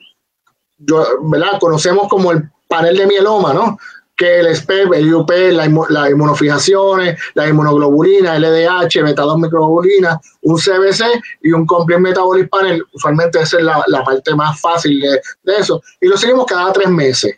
¿verdad? 0.77 1.59
Conocemos 1.59 2.09
como 2.09 2.31
el 2.31 2.49
panel 2.67 2.97
de 2.97 3.05
mieloma, 3.05 3.53
¿no? 3.53 3.77
Que 4.17 4.39
el 4.39 4.55
SPEP, 4.55 4.93
el 4.93 5.07
IUP, 5.07 5.29
las 5.51 5.69
la 5.89 6.09
inmunofijaciones, 6.09 7.19
la 7.35 7.47
inmunoglobulina, 7.47 8.37
LDH, 8.37 9.03
beta 9.03 9.21
2 9.21 9.37
microglobulina, 9.37 10.19
un 10.41 10.57
CBC 10.57 11.03
y 11.43 11.51
un 11.51 11.65
Complete 11.65 12.01
Metabolic 12.01 12.49
Panel. 12.49 12.83
Usualmente 12.93 13.39
esa 13.39 13.59
es 13.59 13.63
la, 13.63 14.03
parte 14.03 14.35
más 14.35 14.59
fácil 14.59 14.99
de, 14.99 15.21
de, 15.43 15.57
eso. 15.57 15.81
Y 16.01 16.07
lo 16.07 16.17
seguimos 16.17 16.47
cada 16.47 16.73
tres 16.73 16.89
meses, 16.89 17.37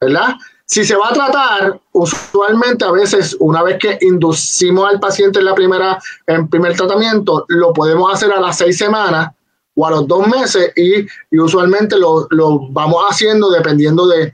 ¿verdad? 0.00 0.34
Si 0.66 0.82
se 0.82 0.96
va 0.96 1.08
a 1.10 1.12
tratar, 1.12 1.78
usualmente 1.92 2.84
a 2.84 2.90
veces, 2.90 3.36
una 3.38 3.62
vez 3.62 3.78
que 3.78 3.98
inducimos 4.00 4.90
al 4.90 4.98
paciente 4.98 5.38
en 5.38 5.44
la 5.44 5.54
primera, 5.54 6.00
en 6.26 6.48
primer 6.48 6.74
tratamiento, 6.74 7.44
lo 7.48 7.72
podemos 7.72 8.12
hacer 8.12 8.32
a 8.32 8.40
las 8.40 8.56
seis 8.56 8.78
semanas 8.78 9.32
o 9.74 9.86
a 9.86 9.90
los 9.90 10.06
dos 10.06 10.26
meses 10.26 10.72
y, 10.76 11.06
usualmente 11.38 11.96
lo, 11.98 12.26
vamos 12.70 13.04
haciendo 13.10 13.50
dependiendo 13.50 14.06
de, 14.06 14.32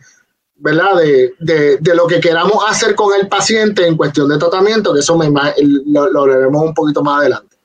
¿verdad? 0.57 0.97
De, 1.41 1.95
lo 1.95 2.07
que 2.07 2.21
queramos 2.21 2.63
hacer 2.69 2.95
con 2.95 3.13
el 3.19 3.29
paciente 3.29 3.87
en 3.87 3.97
cuestión 3.97 4.29
de 4.29 4.39
tratamiento, 4.39 4.95
que 4.95 5.01
eso 5.01 5.17
me, 5.17 5.31
lo, 5.87 6.11
lo 6.11 6.25
veremos 6.27 6.63
un 6.63 6.75
poquito 6.75 7.03
más 7.03 7.21
adelante. 7.21 7.57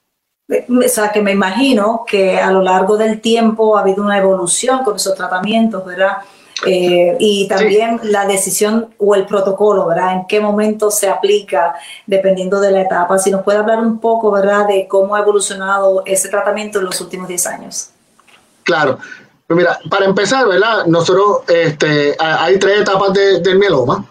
O 0.48 0.88
sea, 0.88 1.12
que 1.12 1.22
me 1.22 1.32
imagino 1.32 2.04
que 2.08 2.40
a 2.40 2.52
lo 2.52 2.62
largo 2.62 2.98
del 2.98 3.20
tiempo 3.20 3.78
ha 3.78 3.82
habido 3.82 4.04
una 4.04 4.18
evolución 4.18 4.84
con 4.84 4.96
esos 4.96 5.16
tratamientos, 5.16 5.84
¿verdad? 5.86 6.18
Eh, 6.64 7.18
y 7.20 7.48
también 7.48 8.00
la 8.04 8.26
decisión 8.26 8.94
o 8.98 9.16
el 9.16 9.26
protocolo, 9.26 9.88
¿verdad? 9.88 10.14
En 10.14 10.28
qué 10.28 10.40
momento 10.40 10.90
se 10.90 11.10
aplica 11.10 11.76
dependiendo 12.06 12.62
de 12.62 12.72
la 12.72 12.82
etapa. 12.82 13.18
Si 13.18 13.30
nos 13.30 13.44
puede 13.44 13.58
hablar 13.60 13.80
un 13.80 14.00
poco, 14.00 14.32
¿verdad? 14.32 14.68
De 14.68 14.88
cómo 14.88 15.16
ha 15.16 15.20
evolucionado 15.20 16.04
ese 16.06 16.30
tratamiento 16.30 16.80
en 16.80 16.86
los 16.86 17.02
últimos 17.02 17.28
10 17.28 17.48
años. 17.48 17.90
Claro. 18.64 19.00
Pues 19.48 19.58
mira, 19.58 19.80
para 19.90 20.06
empezar, 20.06 20.48
¿verdad? 20.48 20.86
Nosotros, 20.86 21.42
este, 21.48 22.16
hay 22.18 22.58
tres 22.58 22.82
etapas 22.82 23.14
del 23.14 23.60
mieloma. 23.60 24.06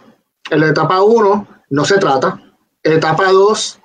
En 0.50 0.60
la 0.60 0.68
etapa 0.68 1.02
1 1.02 1.46
no 1.70 1.84
se 1.84 1.98
trata. 1.98 2.40
Etapa 2.82 3.32
2, 3.32 3.80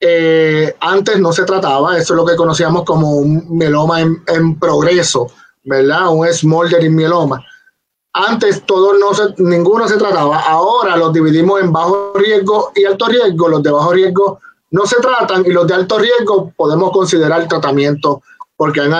eh, 0.00 0.74
antes 0.80 1.20
no 1.20 1.32
se 1.32 1.44
trataba. 1.44 1.98
Eso 1.98 2.14
es 2.14 2.16
lo 2.16 2.24
que 2.24 2.36
conocíamos 2.36 2.84
como 2.84 3.12
un 3.12 3.46
mieloma 3.50 4.00
en, 4.00 4.24
en 4.26 4.58
progreso, 4.58 5.30
¿verdad? 5.62 6.08
Un 6.08 6.26
smoldering 6.32 6.96
mieloma 6.96 7.44
antes 8.18 8.64
todos 8.66 8.98
no 8.98 9.14
se, 9.14 9.34
ninguno 9.38 9.86
se 9.86 9.96
trataba, 9.96 10.40
ahora 10.40 10.96
los 10.96 11.12
dividimos 11.12 11.60
en 11.60 11.72
bajo 11.72 12.12
riesgo 12.16 12.72
y 12.74 12.84
alto 12.84 13.06
riesgo. 13.06 13.48
Los 13.48 13.62
de 13.62 13.70
bajo 13.70 13.92
riesgo 13.92 14.40
no 14.72 14.86
se 14.86 14.96
tratan 14.96 15.46
y 15.46 15.50
los 15.50 15.66
de 15.68 15.74
alto 15.74 15.98
riesgo 15.98 16.52
podemos 16.56 16.90
considerar 16.90 17.46
tratamiento 17.46 18.22
porque 18.56 18.80
han, 18.80 18.92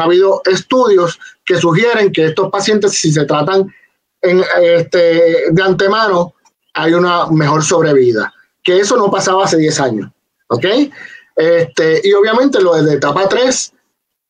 habido 0.00 0.42
estudios 0.44 1.20
que 1.44 1.58
sugieren 1.58 2.10
que 2.10 2.26
estos 2.26 2.50
pacientes 2.50 2.92
si 2.92 3.12
se 3.12 3.24
tratan 3.24 3.72
este, 4.20 5.52
de 5.52 5.62
antemano 5.62 6.34
hay 6.74 6.94
una 6.94 7.26
mejor 7.26 7.62
sobrevida, 7.62 8.34
que 8.64 8.80
eso 8.80 8.96
no 8.96 9.12
pasaba 9.12 9.44
hace 9.44 9.58
10 9.58 9.80
años. 9.80 10.10
¿Ok? 10.48 10.64
Este, 11.36 12.00
y 12.02 12.12
obviamente 12.14 12.60
los 12.60 12.84
de 12.84 12.94
etapa 12.94 13.28
3 13.28 13.74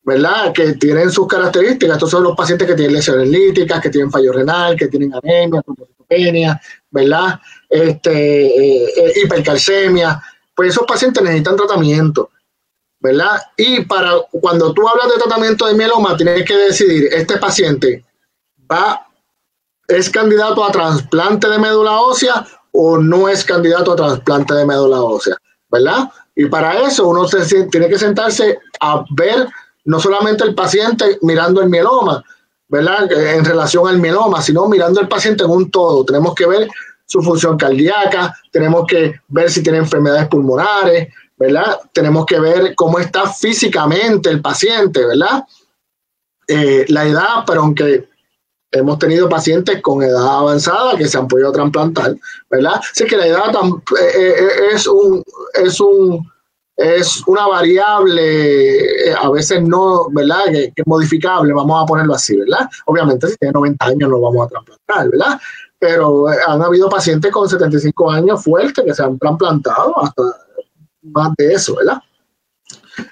¿verdad? 0.09 0.51
Que 0.53 0.73
tienen 0.73 1.11
sus 1.11 1.27
características. 1.27 1.97
Estos 1.97 2.09
son 2.09 2.23
los 2.23 2.35
pacientes 2.35 2.67
que 2.67 2.73
tienen 2.73 2.95
lesiones 2.95 3.29
líticas, 3.29 3.79
que 3.79 3.91
tienen 3.91 4.09
fallo 4.09 4.33
renal, 4.33 4.75
que 4.75 4.87
tienen 4.87 5.13
anemia, 5.13 5.61
trombocitopenia, 5.61 6.59
¿verdad? 6.89 7.39
Este, 7.69 8.47
eh, 8.47 8.85
eh, 8.97 9.13
hipercalcemia. 9.23 10.19
Pues 10.55 10.69
esos 10.69 10.87
pacientes 10.87 11.21
necesitan 11.21 11.55
tratamiento, 11.55 12.31
¿verdad? 12.99 13.39
Y 13.55 13.81
para 13.81 14.13
cuando 14.31 14.73
tú 14.73 14.89
hablas 14.89 15.09
de 15.09 15.21
tratamiento 15.21 15.67
de 15.67 15.75
mieloma, 15.75 16.17
tienes 16.17 16.43
que 16.43 16.57
decidir, 16.57 17.09
este 17.11 17.37
paciente 17.37 18.03
va, 18.69 19.05
es 19.87 20.09
candidato 20.09 20.65
a 20.65 20.71
trasplante 20.71 21.47
de 21.47 21.59
médula 21.59 22.01
ósea 22.01 22.47
o 22.71 22.97
no 22.97 23.29
es 23.29 23.43
candidato 23.43 23.91
a 23.91 23.95
trasplante 23.95 24.55
de 24.55 24.65
médula 24.65 25.01
ósea, 25.01 25.37
¿verdad? 25.69 26.09
Y 26.35 26.47
para 26.47 26.81
eso 26.87 27.07
uno 27.07 27.27
se, 27.27 27.65
tiene 27.65 27.89
que 27.89 27.99
sentarse 27.99 28.57
a 28.81 29.05
ver 29.11 29.47
no 29.89 29.99
solamente 29.99 30.43
el 30.43 30.53
paciente 30.53 31.17
mirando 31.23 31.63
el 31.63 31.69
mieloma, 31.69 32.23
¿verdad? 32.67 33.11
En 33.11 33.43
relación 33.43 33.87
al 33.87 33.97
mieloma, 33.97 34.39
sino 34.39 34.67
mirando 34.67 34.99
al 34.99 35.07
paciente 35.07 35.43
en 35.43 35.49
un 35.49 35.71
todo. 35.71 36.05
Tenemos 36.05 36.35
que 36.35 36.45
ver 36.45 36.69
su 37.07 37.23
función 37.23 37.57
cardíaca, 37.57 38.37
tenemos 38.51 38.85
que 38.87 39.19
ver 39.29 39.49
si 39.49 39.63
tiene 39.63 39.79
enfermedades 39.79 40.27
pulmonares, 40.27 41.11
¿verdad? 41.37 41.79
Tenemos 41.91 42.27
que 42.27 42.39
ver 42.39 42.75
cómo 42.75 42.99
está 42.99 43.33
físicamente 43.33 44.29
el 44.29 44.41
paciente, 44.41 45.03
¿verdad? 45.03 45.43
Eh, 46.47 46.85
la 46.89 47.07
edad, 47.07 47.43
pero 47.47 47.61
aunque 47.61 48.07
hemos 48.71 48.99
tenido 48.99 49.27
pacientes 49.27 49.81
con 49.81 50.03
edad 50.03 50.37
avanzada 50.37 50.95
que 50.97 51.07
se 51.07 51.17
han 51.17 51.27
podido 51.27 51.51
trasplantar, 51.51 52.15
¿verdad? 52.47 52.79
Así 52.91 53.05
que 53.05 53.17
la 53.17 53.25
edad 53.25 53.55
eh, 53.99 54.35
eh, 54.37 54.49
es 54.71 54.85
un, 54.85 55.23
es 55.55 55.79
un 55.79 56.31
es 56.79 57.21
una 57.27 57.45
variable, 57.45 59.09
eh, 59.09 59.13
a 59.13 59.29
veces 59.29 59.61
no, 59.61 60.07
¿verdad? 60.11 60.45
Que, 60.49 60.71
es 60.73 60.87
modificable, 60.87 61.51
vamos 61.51 61.83
a 61.83 61.85
ponerlo 61.85 62.13
así, 62.15 62.37
¿verdad? 62.37 62.69
Obviamente, 62.85 63.27
si 63.27 63.35
tiene 63.35 63.51
90 63.51 63.85
años 63.85 64.09
no 64.09 64.21
vamos 64.21 64.45
a 64.45 64.49
trasplantar, 64.49 65.09
¿verdad? 65.09 65.41
Pero 65.77 66.31
eh, 66.31 66.37
han 66.47 66.61
habido 66.61 66.89
pacientes 66.89 67.33
con 67.33 67.49
75 67.49 68.11
años 68.11 68.41
fuertes 68.41 68.85
que 68.85 68.93
se 68.93 69.03
han 69.03 69.19
trasplantado 69.19 70.01
hasta 70.01 70.23
más 71.01 71.33
de 71.37 71.53
eso, 71.53 71.75
¿verdad? 71.75 72.01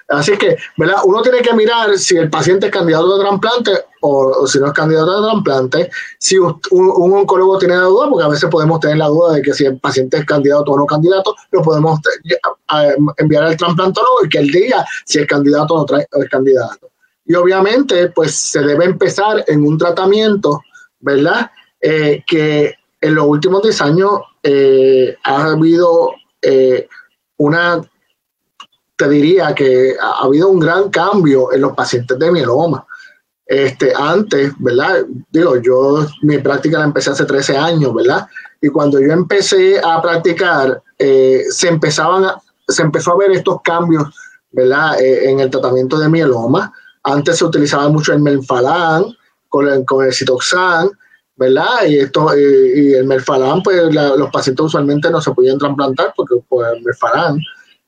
Así 0.08 0.38
que, 0.38 0.56
¿verdad? 0.78 1.00
Uno 1.04 1.20
tiene 1.20 1.42
que 1.42 1.52
mirar 1.52 1.98
si 1.98 2.16
el 2.16 2.30
paciente 2.30 2.66
es 2.66 2.72
candidato 2.72 3.16
a 3.16 3.20
trasplante 3.20 3.72
o, 4.00 4.46
si 4.46 4.58
no 4.58 4.66
es 4.66 4.72
candidato 4.72 5.18
a 5.18 5.30
trasplante. 5.30 5.90
Si 6.18 6.38
un, 6.38 6.60
oncólogo 6.70 7.58
tiene 7.58 7.76
la 7.76 7.84
duda, 7.84 8.08
porque 8.08 8.24
a 8.24 8.28
veces 8.28 8.48
podemos 8.50 8.80
tener 8.80 8.98
la 8.98 9.08
duda 9.08 9.34
de 9.34 9.42
que 9.42 9.52
si 9.52 9.64
el 9.64 9.78
paciente 9.78 10.18
es 10.18 10.24
candidato 10.24 10.72
o 10.72 10.76
no 10.78 10.86
candidato, 10.86 11.34
lo 11.50 11.62
podemos 11.62 12.00
enviar 13.16 13.44
al 13.44 13.56
trasplantólogo 13.56 14.24
y 14.24 14.28
que 14.28 14.38
él 14.38 14.50
diga 14.50 14.84
si 15.04 15.18
es 15.18 15.26
candidato 15.26 15.74
o 15.74 15.86
no 15.86 15.98
es 15.98 16.28
candidato. 16.30 16.90
Y 17.26 17.34
obviamente, 17.34 18.08
pues 18.08 18.34
se 18.34 18.60
debe 18.60 18.86
empezar 18.86 19.44
en 19.46 19.64
un 19.64 19.76
tratamiento, 19.76 20.62
¿verdad? 21.00 21.50
Eh, 21.80 22.24
que 22.26 22.74
en 23.00 23.14
los 23.14 23.26
últimos 23.26 23.62
10 23.62 23.80
años 23.82 24.10
eh, 24.42 25.16
ha 25.24 25.50
habido 25.50 26.12
eh, 26.42 26.88
una 27.36 27.80
te 28.98 29.08
diría 29.08 29.54
que 29.54 29.94
ha 30.00 30.24
habido 30.24 30.48
un 30.48 30.58
gran 30.58 30.90
cambio 30.90 31.52
en 31.52 31.60
los 31.60 31.72
pacientes 31.72 32.18
de 32.18 32.32
mieloma. 32.32 32.84
Este, 33.48 33.92
antes, 33.96 34.52
¿verdad? 34.58 35.06
Digo, 35.30 35.56
yo 35.56 36.06
mi 36.22 36.38
práctica 36.38 36.78
la 36.78 36.84
empecé 36.84 37.10
hace 37.10 37.24
13 37.24 37.56
años, 37.56 37.94
¿verdad? 37.94 38.28
Y 38.60 38.68
cuando 38.68 39.00
yo 39.00 39.10
empecé 39.10 39.80
a 39.82 40.00
practicar, 40.02 40.82
eh, 40.98 41.42
se 41.50 41.68
empezaban 41.68 42.26
se 42.68 42.82
empezó 42.82 43.12
a 43.12 43.16
ver 43.16 43.32
estos 43.32 43.60
cambios, 43.62 44.04
¿verdad? 44.52 45.00
Eh, 45.00 45.30
en 45.30 45.40
el 45.40 45.50
tratamiento 45.50 45.98
de 45.98 46.08
mieloma. 46.08 46.72
Antes 47.02 47.38
se 47.38 47.44
utilizaba 47.44 47.88
mucho 47.88 48.12
el 48.12 48.20
melfalán 48.20 49.06
con 49.48 49.66
el, 49.66 49.84
con 49.84 50.04
el 50.04 50.12
citoxan, 50.12 50.90
¿verdad? 51.36 51.86
Y, 51.86 52.00
esto, 52.00 52.36
y, 52.36 52.92
el 52.92 53.06
melfalán, 53.06 53.62
pues 53.62 53.94
los 53.94 54.30
pacientes 54.30 54.66
usualmente 54.66 55.10
no 55.10 55.20
se 55.20 55.32
podían 55.32 55.58
trasplantar 55.58 56.12
porque 56.16 56.34
pues, 56.48 56.68
el 56.74 56.82
melfalán. 56.82 57.40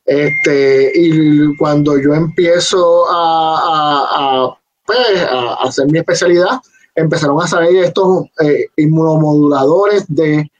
Este, 0.06 0.90
y 0.94 1.56
cuando 1.56 1.98
yo 1.98 2.14
empiezo 2.14 3.04
a, 3.10 4.56
pues, 4.90 5.22
a, 5.22 5.54
hacer 5.62 5.86
mi 5.86 5.98
especialidad, 5.98 6.58
empezaron 6.94 7.40
a 7.42 7.46
salir 7.46 7.84
estos 7.84 8.24
eh, 8.40 8.66
inmunomoduladores 8.76 10.04
de 10.08 10.50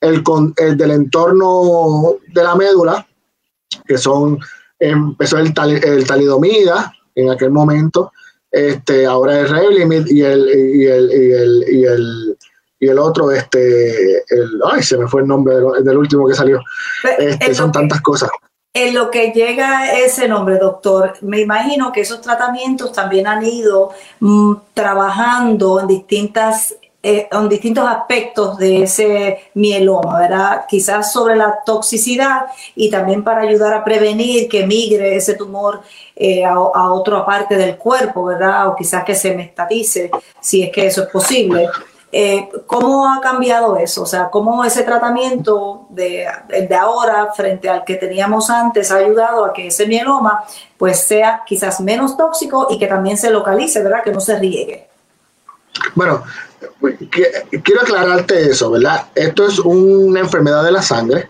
el, 0.00 0.24
del 0.76 0.90
entorno 0.92 2.16
de 2.32 2.42
la 2.42 2.54
médula, 2.54 3.06
que 3.86 3.98
son, 3.98 4.38
empezó 4.78 5.38
el, 5.38 5.52
el 5.84 6.06
talidomida 6.06 6.92
en 7.14 7.30
aquel 7.30 7.50
momento, 7.50 8.12
este, 8.50 9.06
ahora 9.06 9.40
es 9.40 9.50
Revlimid 9.50 10.06
y 10.06 10.22
el, 10.22 10.48
y 10.48 10.86
el, 10.86 11.10
y 11.10 11.32
el, 11.32 11.64
y 11.68 11.84
el, 11.84 12.38
y 12.80 12.88
el 12.88 12.98
otro, 12.98 13.30
este, 13.30 14.18
el, 14.18 14.60
ay, 14.72 14.82
se 14.82 14.96
me 14.96 15.06
fue 15.06 15.22
el 15.22 15.28
nombre 15.28 15.54
del, 15.82 15.98
último 15.98 16.26
que 16.26 16.34
salió. 16.34 16.60
Este, 17.18 17.54
son 17.54 17.70
tantas 17.70 18.00
cosas. 18.00 18.30
En 18.72 18.94
lo 18.94 19.10
que 19.10 19.32
llega 19.32 19.98
ese 19.98 20.28
nombre, 20.28 20.56
doctor, 20.56 21.14
me 21.22 21.40
imagino 21.40 21.90
que 21.90 22.02
esos 22.02 22.20
tratamientos 22.20 22.92
también 22.92 23.26
han 23.26 23.44
ido 23.44 23.90
mm, 24.20 24.54
trabajando 24.74 25.80
en 25.80 25.88
distintas 25.88 26.76
eh, 27.02 27.28
en 27.32 27.48
distintos 27.48 27.88
aspectos 27.88 28.58
de 28.58 28.82
ese 28.82 29.38
mieloma, 29.54 30.18
¿verdad? 30.18 30.66
Quizás 30.68 31.10
sobre 31.10 31.34
la 31.34 31.60
toxicidad 31.64 32.42
y 32.76 32.90
también 32.90 33.24
para 33.24 33.40
ayudar 33.40 33.72
a 33.72 33.82
prevenir 33.82 34.50
que 34.50 34.66
migre 34.66 35.16
ese 35.16 35.32
tumor 35.32 35.80
eh, 36.14 36.44
a, 36.44 36.60
otra 36.60 37.24
parte 37.24 37.56
del 37.56 37.78
cuerpo, 37.78 38.24
¿verdad? 38.26 38.68
O 38.68 38.76
quizás 38.76 39.02
que 39.02 39.14
se 39.14 39.34
mestatice, 39.34 40.10
si 40.40 40.62
es 40.62 40.70
que 40.70 40.86
eso 40.88 41.04
es 41.04 41.08
posible. 41.08 41.70
Eh, 42.12 42.48
¿Cómo 42.66 43.08
ha 43.08 43.20
cambiado 43.20 43.76
eso? 43.76 44.02
O 44.02 44.06
sea, 44.06 44.30
¿cómo 44.30 44.64
ese 44.64 44.82
tratamiento 44.82 45.86
de, 45.90 46.26
de, 46.48 46.74
ahora 46.74 47.32
frente 47.32 47.68
al 47.68 47.84
que 47.84 47.94
teníamos 47.94 48.50
antes 48.50 48.90
ha 48.90 48.96
ayudado 48.96 49.44
a 49.44 49.52
que 49.52 49.68
ese 49.68 49.86
mieloma 49.86 50.42
pues 50.76 51.06
sea 51.06 51.42
quizás 51.46 51.80
menos 51.80 52.16
tóxico 52.16 52.66
y 52.68 52.78
que 52.78 52.88
también 52.88 53.16
se 53.16 53.30
localice, 53.30 53.82
¿verdad? 53.82 54.02
Que 54.02 54.10
no 54.10 54.20
se 54.20 54.36
riegue. 54.38 54.88
Bueno, 55.94 56.24
quiero 57.10 57.80
aclararte 57.80 58.50
eso, 58.50 58.70
¿verdad? 58.70 59.06
Esto 59.14 59.46
es 59.46 59.58
una 59.60 60.20
enfermedad 60.20 60.64
de 60.64 60.72
la 60.72 60.82
sangre, 60.82 61.28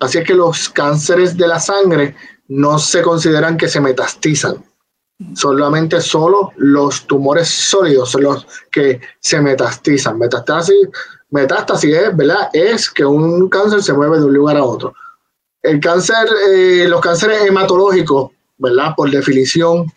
así 0.00 0.22
que 0.22 0.34
los 0.34 0.68
cánceres 0.68 1.36
de 1.36 1.48
la 1.48 1.60
sangre 1.60 2.14
no 2.48 2.78
se 2.78 3.00
consideran 3.02 3.56
que 3.56 3.68
se 3.68 3.80
metastizan. 3.80 4.62
Solamente 5.34 6.00
solo 6.00 6.52
los 6.56 7.06
tumores 7.06 7.48
sólidos 7.48 8.10
son 8.10 8.22
los 8.22 8.46
que 8.70 9.00
se 9.18 9.40
metastizan. 9.40 10.18
Metástasis, 10.18 10.88
metástasis 11.30 11.94
es, 11.94 12.16
¿verdad? 12.16 12.48
Es 12.54 12.90
que 12.90 13.04
un 13.04 13.48
cáncer 13.50 13.82
se 13.82 13.92
mueve 13.92 14.18
de 14.18 14.24
un 14.24 14.34
lugar 14.34 14.56
a 14.56 14.64
otro. 14.64 14.94
El 15.62 15.78
cáncer, 15.78 16.26
eh, 16.50 16.86
los 16.88 17.02
cánceres 17.02 17.42
hematológicos, 17.42 18.30
¿verdad? 18.56 18.94
Por 18.96 19.10
definición, 19.10 19.92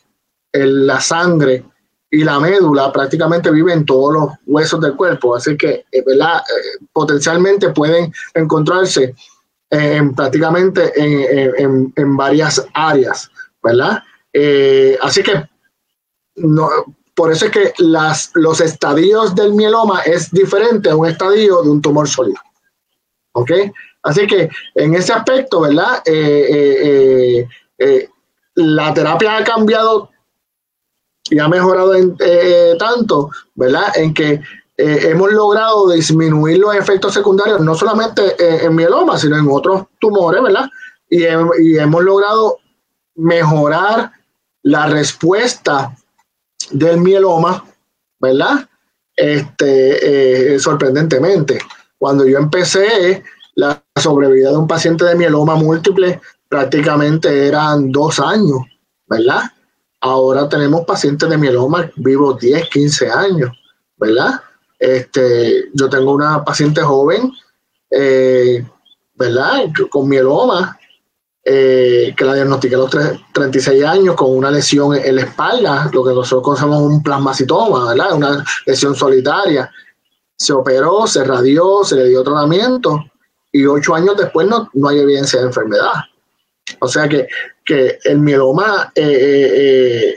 en 0.52 0.86
la 0.86 1.00
sangre 1.00 1.64
y 2.12 2.24
la 2.24 2.40
médula 2.40 2.92
prácticamente 2.92 3.50
vive 3.50 3.74
en 3.74 3.86
todos 3.86 4.14
los 4.14 4.30
huesos 4.46 4.82
del 4.82 4.96
cuerpo, 4.96 5.36
así 5.36 5.56
que 5.56 5.86
eh, 5.92 6.04
¿verdad? 6.06 6.40
Eh, 6.40 6.86
potencialmente 6.92 7.70
pueden 7.70 8.14
encontrarse 8.34 9.16
en, 9.70 10.14
prácticamente 10.14 10.92
en, 10.96 11.92
en, 11.96 12.16
varias 12.18 12.64
áreas, 12.76 13.32
¿verdad? 13.64 14.04
Eh, 14.34 14.98
así 15.02 15.22
que 15.24 15.48
no, 16.36 16.70
por 17.16 17.32
eso 17.32 17.46
es 17.46 17.52
que 17.52 17.74
las, 17.78 18.32
los 18.34 18.60
estadios 18.60 19.36
del 19.36 19.54
mieloma 19.54 20.02
es 20.02 20.32
diferente 20.32 20.90
a 20.90 20.96
un 20.96 21.08
estadio 21.08 21.62
de 21.62 21.70
un 21.70 21.82
tumor 21.82 22.08
sólido. 22.08 22.42
¿Ok? 23.34 23.52
Así 24.04 24.28
que 24.28 24.50
en 24.76 24.96
ese 24.96 25.14
aspecto, 25.14 25.62
¿verdad? 25.62 26.04
la 28.56 28.94
terapia 28.94 29.38
ha 29.38 29.44
cambiado 29.44 30.10
y 31.30 31.40
ha 31.40 31.48
mejorado 31.48 31.96
en, 31.96 32.16
eh, 32.20 32.76
tanto, 32.78 33.30
¿verdad? 33.56 33.96
En 33.96 34.14
que 34.14 34.42
eh, 34.78 35.00
hemos 35.04 35.32
logrado 35.32 35.90
disminuir 35.90 36.60
los 36.60 36.76
efectos 36.76 37.14
secundarios, 37.14 37.62
no 37.62 37.76
solamente 37.76 38.36
en, 38.66 38.76
mieloma, 38.76 39.18
sino 39.18 39.38
en 39.38 39.48
otros 39.50 39.86
tumores, 40.00 40.42
¿verdad? 40.42 40.70
Y, 41.10 41.24
hemos 41.26 42.04
logrado 42.04 42.58
mejorar 43.16 44.12
la 44.64 44.88
respuesta 44.88 45.96
del 46.72 46.98
mieloma, 47.00 47.64
¿verdad? 48.20 48.68
Este, 49.16 50.56
eh, 50.56 50.60
sorprendentemente. 50.60 51.60
Cuando 51.98 52.26
yo 52.26 52.38
empecé, 52.38 53.24
la 53.56 53.84
sobrevida 54.02 54.50
de 54.52 54.58
un 54.58 54.68
paciente 54.68 55.06
de 55.06 55.16
mieloma 55.16 55.56
múltiple 55.56 56.20
prácticamente 56.50 57.48
eran 57.48 57.92
dos 57.92 58.20
años, 58.20 58.62
¿verdad? 59.08 59.44
Ahora 60.02 60.50
tenemos 60.50 60.86
pacientes 60.86 61.30
de 61.30 61.38
mieloma 61.38 61.90
vivos 61.96 62.40
10, 62.40 62.70
15 62.70 63.10
años, 63.10 63.52
¿verdad? 63.98 64.42
Este, 64.80 65.70
yo 65.74 65.90
tengo 65.90 66.14
una 66.14 66.44
paciente 66.44 66.82
joven, 66.82 67.32
eh, 67.90 68.66
¿verdad? 69.16 69.66
Con 69.90 70.10
mieloma, 70.10 70.78
eh, 71.46 72.14
que 72.16 72.24
la 72.24 72.36
diagnostiqué 72.36 72.76
a 72.76 72.78
los 72.78 72.92
36 73.34 73.84
años 73.84 74.16
con 74.16 74.36
una 74.36 74.50
lesión 74.50 74.96
en 74.96 75.16
la 75.18 75.24
espalda, 75.24 75.90
lo 75.92 76.04
que 76.04 76.14
nosotros 76.14 76.42
conocemos 76.44 76.82
un 76.82 77.04
plasmacitoma. 77.04 77.94
Una 78.14 78.44
lesión 78.66 78.96
solitaria. 78.96 79.70
Se 80.38 80.54
operó, 80.54 81.06
se 81.06 81.24
radió, 81.24 81.84
se 81.84 81.96
le 81.96 82.08
dio 82.08 82.24
tratamiento 82.24 83.04
y 83.52 83.66
ocho 83.66 83.94
años 83.94 84.18
después 84.18 84.48
no, 84.48 84.70
no 84.74 84.88
hay 84.90 85.00
evidencia 85.00 85.40
de 85.40 85.48
enfermedad. 85.48 85.92
O 86.80 86.88
sea 86.88 87.08
que, 87.08 87.28
el 88.04 88.20
mieloma 88.20 88.92
eh, 88.96 90.16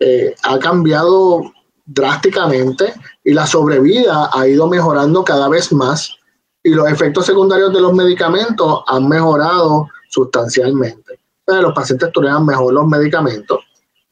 eh, 0.00 0.34
ha 0.42 0.58
cambiado 0.58 1.42
drásticamente 1.86 2.92
y 3.22 3.32
la 3.32 3.46
sobrevida 3.46 4.30
ha 4.32 4.48
ido 4.48 4.66
mejorando 4.66 5.24
cada 5.24 5.48
vez 5.48 5.72
más 5.72 6.16
y 6.62 6.70
los 6.70 6.90
efectos 6.90 7.26
secundarios 7.26 7.72
de 7.72 7.80
los 7.80 7.92
medicamentos 7.92 8.82
han 8.88 9.08
mejorado 9.08 9.88
sustancialmente. 10.08 11.18
los 11.46 11.72
pacientes 11.72 12.12
toleran 12.12 12.44
mejor 12.44 12.74
los 12.74 12.86
medicamentos 12.86 13.60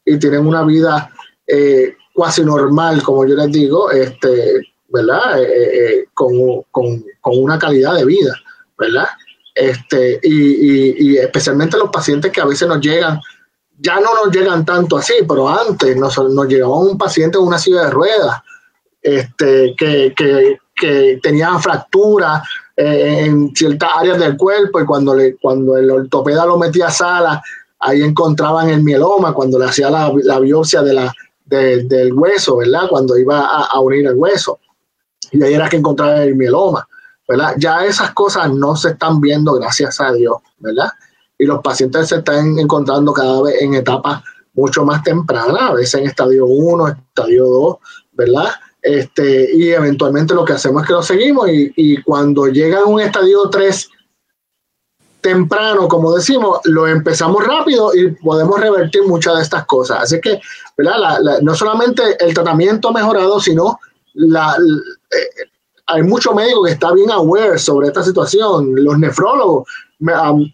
y 0.05 0.17
tienen 0.17 0.45
una 0.45 0.63
vida 0.63 1.11
cuasi 2.13 2.43
normal, 2.43 3.03
como 3.03 3.25
yo 3.25 3.35
les 3.35 3.51
digo, 3.51 3.91
este, 3.91 4.61
¿verdad? 4.89 5.39
con, 6.13 6.63
con, 6.71 7.03
una 7.21 7.59
calidad 7.59 7.95
de 7.95 8.05
vida, 8.05 8.33
¿verdad? 8.77 9.07
Este, 9.57 10.19
y, 10.21 11.17
especialmente 11.17 11.77
los 11.77 11.89
pacientes 11.89 12.31
que 12.31 12.41
a 12.41 12.45
veces 12.45 12.67
nos 12.67 12.79
llegan, 12.79 13.19
ya 13.79 13.99
no 13.99 14.13
nos 14.13 14.33
llegan 14.33 14.63
tanto 14.63 14.97
así, 14.97 15.13
pero 15.27 15.49
antes 15.49 15.97
nos, 15.97 16.15
nos 16.17 16.47
llegaba 16.47 16.79
un 16.79 16.97
paciente 16.97 17.39
en 17.39 17.43
una 17.43 17.57
silla 17.57 17.85
de 17.85 17.89
ruedas 17.89 18.41
este, 19.01 19.73
que, 19.75 20.13
que, 20.15 21.19
tenía 21.23 21.57
fracturas 21.57 22.43
eh, 22.77 23.25
en 23.25 23.53
ciertas 23.55 23.89
áreas 23.95 24.19
del 24.19 24.37
cuerpo 24.37 24.79
y 24.79 24.85
cuando, 24.85 25.13
le, 25.13 25.35
cuando 25.37 25.75
el 25.77 25.91
ortopeda 25.91 26.45
lo 26.45 26.57
metía 26.57 26.87
a 26.87 26.91
sala, 26.91 27.43
ahí 27.79 28.01
encontraban 28.01 28.69
el 28.69 28.83
mieloma, 28.83 29.33
cuando 29.33 29.59
le 29.59 29.65
hacía 29.65 29.89
la, 29.89 30.39
biopsia 30.39 30.81
de 30.83 30.93
la, 30.93 31.13
del 31.45 32.13
hueso, 32.13 32.57
¿verdad? 32.57 32.87
Cuando 32.89 33.17
iba 33.17 33.39
a, 33.39 33.65
a 33.65 33.79
unir 33.79 34.07
el 34.07 34.15
hueso. 34.15 34.59
Y 35.31 35.43
ahí 35.43 35.53
era 35.53 35.67
que 35.67 35.77
encontraban 35.77 36.21
el 36.21 36.35
mieloma. 36.35 36.87
¿verdad? 37.27 37.55
Ya 37.57 37.85
esas 37.85 38.13
cosas 38.13 38.51
no 38.53 38.75
se 38.75 38.89
están 38.89 39.19
viendo, 39.19 39.53
gracias 39.53 39.99
a 39.99 40.13
Dios, 40.13 40.37
¿verdad? 40.59 40.89
Y 41.37 41.45
los 41.45 41.61
pacientes 41.61 42.07
se 42.07 42.17
están 42.17 42.57
encontrando 42.57 43.11
cada 43.13 43.41
vez 43.41 43.61
en 43.61 43.73
etapas 43.73 44.23
mucho 44.53 44.85
más 44.85 45.03
tempranas, 45.03 45.61
a 45.61 45.73
veces 45.73 46.01
en 46.01 46.07
estadio 46.07 46.45
1, 46.45 46.87
estadio 46.87 47.45
2, 47.45 47.77
¿verdad? 48.13 48.49
Este, 48.87 49.49
y 49.53 49.69
eventualmente 49.71 50.33
lo 50.33 50.45
que 50.45 50.53
hacemos 50.53 50.81
es 50.81 50.87
que 50.87 50.93
lo 50.93 51.03
seguimos 51.03 51.49
y, 51.49 52.01
cuando 52.03 52.47
llega 52.47 52.79
a 52.79 52.85
un 52.85 53.01
estadio 53.01 53.49
3 53.49 53.89
temprano, 55.19 55.89
como 55.89 56.15
decimos, 56.15 56.61
lo 56.63 56.87
empezamos 56.87 57.45
rápido 57.45 57.93
y 57.93 58.11
podemos 58.11 58.57
revertir 58.57 59.03
muchas 59.03 59.35
de 59.35 59.43
estas 59.43 59.65
cosas. 59.65 60.03
Así 60.03 60.21
que, 60.21 60.39
¿verdad? 60.77 61.19
no 61.41 61.53
solamente 61.53 62.01
el 62.17 62.33
tratamiento 62.33 62.87
ha 62.87 62.93
mejorado, 62.93 63.41
sino 63.41 63.77
la, 64.13 64.55
eh, 64.55 65.49
hay 65.87 66.03
muchos 66.03 66.33
médicos 66.33 66.67
que 66.67 66.73
están 66.73 66.95
bien 66.95 67.11
aware 67.11 67.59
sobre 67.59 67.87
esta 67.87 68.03
situación, 68.03 68.73
los 68.73 68.97
nefrólogos. 68.97 69.67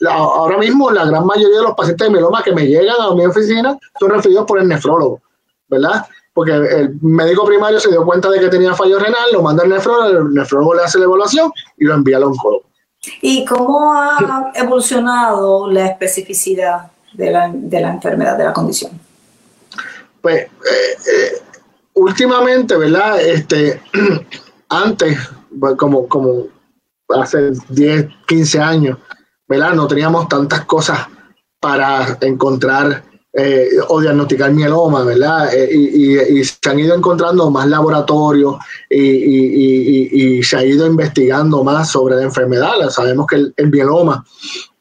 ahora 0.09 0.57
mismo 0.57 0.89
la 0.89 1.05
gran 1.05 1.27
mayoría 1.27 1.57
de 1.57 1.63
los 1.65 1.75
pacientes 1.75 2.07
de 2.07 2.13
mieloma 2.13 2.41
que 2.41 2.51
me 2.51 2.65
llegan 2.65 2.99
a 2.99 3.13
mi 3.13 3.27
oficina 3.27 3.77
son 3.99 4.09
referidos 4.09 4.45
por 4.47 4.59
el 4.59 4.67
nefrólogo, 4.67 5.21
¿verdad? 5.67 6.07
Porque 6.33 6.51
el 6.51 6.95
médico 7.01 7.45
primario 7.45 7.79
se 7.79 7.89
dio 7.89 8.03
cuenta 8.03 8.29
de 8.29 8.39
que 8.39 8.49
tenía 8.49 8.73
fallo 8.73 8.97
renal, 8.97 9.31
lo 9.31 9.43
manda 9.43 9.63
al 9.63 9.69
nefrólogo, 9.69 10.27
el 10.27 10.33
nefrólogo 10.33 10.73
le 10.75 10.83
hace 10.83 10.97
la 10.97 11.05
evaluación 11.05 11.51
y 11.77 11.85
lo 11.85 11.93
envía 11.93 12.17
al 12.17 12.23
oncólogo. 12.23 12.63
¿Y 13.21 13.45
cómo 13.45 13.93
ha 13.93 14.51
evolucionado 14.55 15.69
la 15.69 15.87
especificidad 15.87 16.91
de 17.13 17.31
la, 17.31 17.51
de 17.53 17.81
la 17.81 17.91
enfermedad, 17.91 18.37
de 18.37 18.45
la 18.45 18.53
condición? 18.53 18.99
Pues 20.21 20.43
eh, 20.43 20.47
eh, 20.47 21.41
últimamente, 21.93 22.77
¿verdad? 22.77 23.21
Este, 23.21 23.81
antes, 24.69 25.19
como, 25.77 26.07
como 26.07 26.47
hace 27.09 27.51
10, 27.69 28.07
15 28.27 28.59
años, 28.59 28.97
¿verdad? 29.47 29.73
No 29.73 29.87
teníamos 29.87 30.27
tantas 30.27 30.65
cosas 30.65 31.07
para 31.59 32.17
encontrar 32.21 33.03
eh, 33.35 33.67
o 33.87 33.99
diagnosticar 33.99 34.51
mieloma, 34.51 35.03
¿verdad? 35.03 35.51
Eh, 35.55 35.67
y, 35.73 36.43
se 36.43 36.69
han 36.69 36.77
ido 36.77 36.95
encontrando 36.95 37.49
más 37.49 37.67
laboratorios 37.67 38.57
y, 38.87 40.43
se 40.43 40.55
ha 40.55 40.63
ido 40.63 40.85
investigando 40.85 41.63
más 41.63 41.89
sobre 41.89 42.15
la 42.15 42.23
enfermedad. 42.23 42.89
Sabemos 42.91 43.25
que 43.25 43.51
el, 43.55 43.71
mieloma 43.71 44.23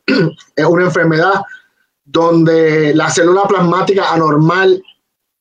es 0.56 0.66
una 0.66 0.84
enfermedad 0.84 1.40
donde 2.04 2.94
la 2.94 3.08
célula 3.08 3.44
plasmática 3.44 4.12
anormal 4.12 4.82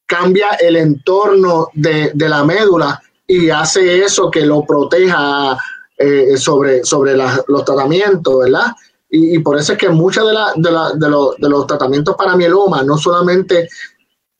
cambia 0.05 0.51
el 0.61 0.77
entorno 0.77 1.67
de, 1.73 2.13
la 2.15 2.45
médula 2.45 3.01
y 3.27 3.49
hace 3.49 4.05
eso 4.05 4.31
que 4.31 4.45
lo 4.45 4.63
proteja 4.63 5.57
eh, 5.97 6.37
sobre, 6.37 6.85
sobre 6.85 7.17
los 7.17 7.65
tratamientos, 7.65 8.39
¿verdad? 8.39 8.67
Y, 9.13 9.39
por 9.39 9.57
eso 9.57 9.73
es 9.73 9.77
que 9.77 9.89
muchos 9.89 10.25
de, 10.25 10.69
de, 10.95 11.49
los 11.49 11.67
tratamientos 11.67 12.15
para 12.15 12.37
mieloma 12.37 12.81
no 12.81 12.97
solamente 12.97 13.67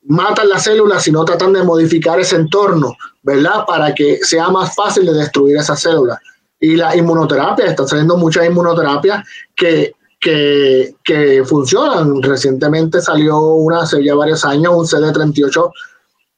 matan 0.04 0.48
las 0.48 0.64
células, 0.64 1.04
sino 1.04 1.26
tratan 1.26 1.52
de 1.52 1.62
modificar 1.62 2.18
ese 2.22 2.38
entorno, 2.38 2.96
¿verdad? 3.22 3.66
Para 3.68 3.94
que 3.94 4.20
sea 4.24 4.50
más 4.50 4.74
fácil 4.74 5.06
de 5.06 5.14
destruir 5.14 5.58
esas 5.58 5.82
células. 5.82 6.20
Y 6.58 6.78
la 6.78 6.96
inmunoterapia, 6.96 7.66
están 7.66 7.86
saliendo 7.86 8.16
muchas 8.16 8.46
inmunoterapias 8.46 9.28
que, 9.54 9.94
que, 10.22 10.96
que 11.04 11.44
funcionan. 11.44 12.24
Recientemente 12.24 13.02
salió 13.02 13.40
una 13.42 13.82
hace 13.82 14.02
ya 14.02 14.16
varios 14.16 14.46
años, 14.46 14.74
un 14.74 14.86
CD38 14.86 15.72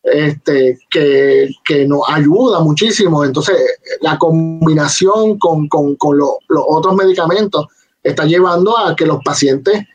este, 0.02 0.80
que, 0.90 1.52
que, 1.64 1.86
nos 1.86 2.02
ayuda 2.10 2.62
muchísimo. 2.62 3.24
Entonces, 3.24 3.58
la 4.02 4.18
combinación 4.18 5.38
con, 5.38 5.68
con, 5.68 5.96
con 5.98 6.18
los 6.18 6.38
otros 6.50 6.96
medicamentos 6.96 7.68
está 8.04 8.26
llevando 8.26 8.78
a 8.78 8.96
que 8.96 9.06
los 9.06 9.24
pacientes 9.24 9.86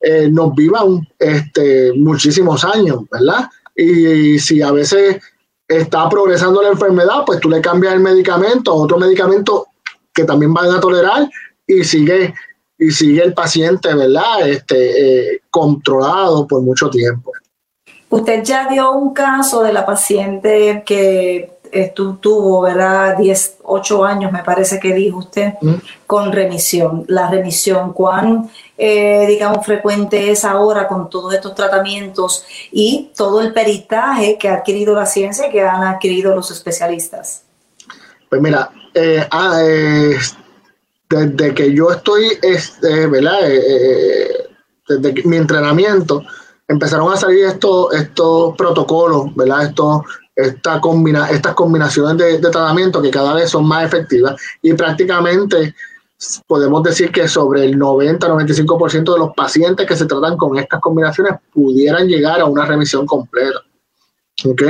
eh, 0.00 0.28
nos 0.30 0.54
vivan 0.54 1.06
este, 1.18 1.92
muchísimos 1.94 2.64
años, 2.64 3.04
¿verdad? 3.10 3.48
Y, 3.74 4.38
si 4.38 4.60
a 4.60 4.70
veces 4.70 5.16
está 5.66 6.08
progresando 6.08 6.60
la 6.62 6.68
enfermedad, 6.68 7.24
pues 7.24 7.40
tú 7.40 7.48
le 7.48 7.60
cambias 7.60 7.94
el 7.94 8.00
medicamento 8.00 8.72
a 8.72 8.74
otro 8.74 8.98
medicamento 8.98 9.68
que 10.12 10.24
también 10.24 10.52
van 10.52 10.70
a 10.70 10.80
tolerar 10.80 11.28
y 11.66 11.82
sigue, 11.84 12.34
y 12.78 12.90
sigue 12.90 13.22
el 13.22 13.32
paciente, 13.32 13.94
¿verdad? 13.94 14.46
Este, 14.46 15.32
eh, 15.32 15.40
controlado 15.50 16.46
por 16.46 16.60
mucho 16.60 16.90
tiempo. 16.90 17.32
Usted 18.10 18.44
ya 18.44 18.68
dio 18.68 18.92
un 18.92 19.14
caso 19.14 19.62
de 19.62 19.72
la 19.72 19.86
paciente 19.86 20.82
que 20.84 21.53
tuvo, 21.94 22.62
¿verdad? 22.62 23.16
10, 23.16 23.58
8 23.62 24.04
años, 24.04 24.32
me 24.32 24.42
parece 24.42 24.78
que 24.78 24.94
dijo 24.94 25.18
usted, 25.18 25.54
mm. 25.60 25.74
con 26.06 26.32
remisión. 26.32 27.04
La 27.08 27.30
remisión, 27.30 27.92
¿cuán, 27.92 28.50
eh, 28.78 29.24
digamos, 29.26 29.64
frecuente 29.64 30.30
es 30.30 30.44
ahora 30.44 30.86
con 30.86 31.10
todos 31.10 31.34
estos 31.34 31.54
tratamientos 31.54 32.44
y 32.70 33.10
todo 33.16 33.40
el 33.40 33.52
peritaje 33.52 34.38
que 34.38 34.48
ha 34.48 34.54
adquirido 34.54 34.94
la 34.94 35.06
ciencia 35.06 35.48
y 35.48 35.50
que 35.50 35.62
han 35.62 35.82
adquirido 35.82 36.34
los 36.34 36.50
especialistas? 36.50 37.42
Pues 38.28 38.40
mira, 38.40 38.70
eh, 38.94 39.26
ah, 39.30 39.60
eh, 39.62 40.16
desde 41.08 41.54
que 41.54 41.72
yo 41.72 41.90
estoy, 41.90 42.38
este, 42.42 43.06
¿verdad? 43.06 43.38
desde 44.88 45.22
mi 45.24 45.36
entrenamiento, 45.36 46.22
empezaron 46.68 47.12
a 47.12 47.16
salir 47.16 47.46
estos, 47.46 47.94
estos 47.94 48.56
protocolos, 48.56 49.34
¿verdad? 49.34 49.64
Estos 49.64 50.02
esta 50.36 50.80
combina, 50.80 51.30
estas 51.30 51.54
combinaciones 51.54 52.16
de, 52.16 52.38
tratamiento 52.38 53.00
que 53.00 53.10
cada 53.10 53.34
vez 53.34 53.50
son 53.50 53.66
más 53.66 53.84
efectivas 53.84 54.40
y 54.62 54.72
prácticamente 54.74 55.74
podemos 56.46 56.82
decir 56.82 57.12
que 57.12 57.28
sobre 57.28 57.64
el 57.64 57.78
90-95% 57.78 59.12
de 59.12 59.18
los 59.18 59.34
pacientes 59.34 59.86
que 59.86 59.96
se 59.96 60.06
tratan 60.06 60.36
con 60.36 60.58
estas 60.58 60.80
combinaciones 60.80 61.34
pudieran 61.52 62.08
llegar 62.08 62.40
a 62.40 62.46
una 62.46 62.64
remisión 62.64 63.06
completa. 63.06 63.60
¿Ok? 64.44 64.62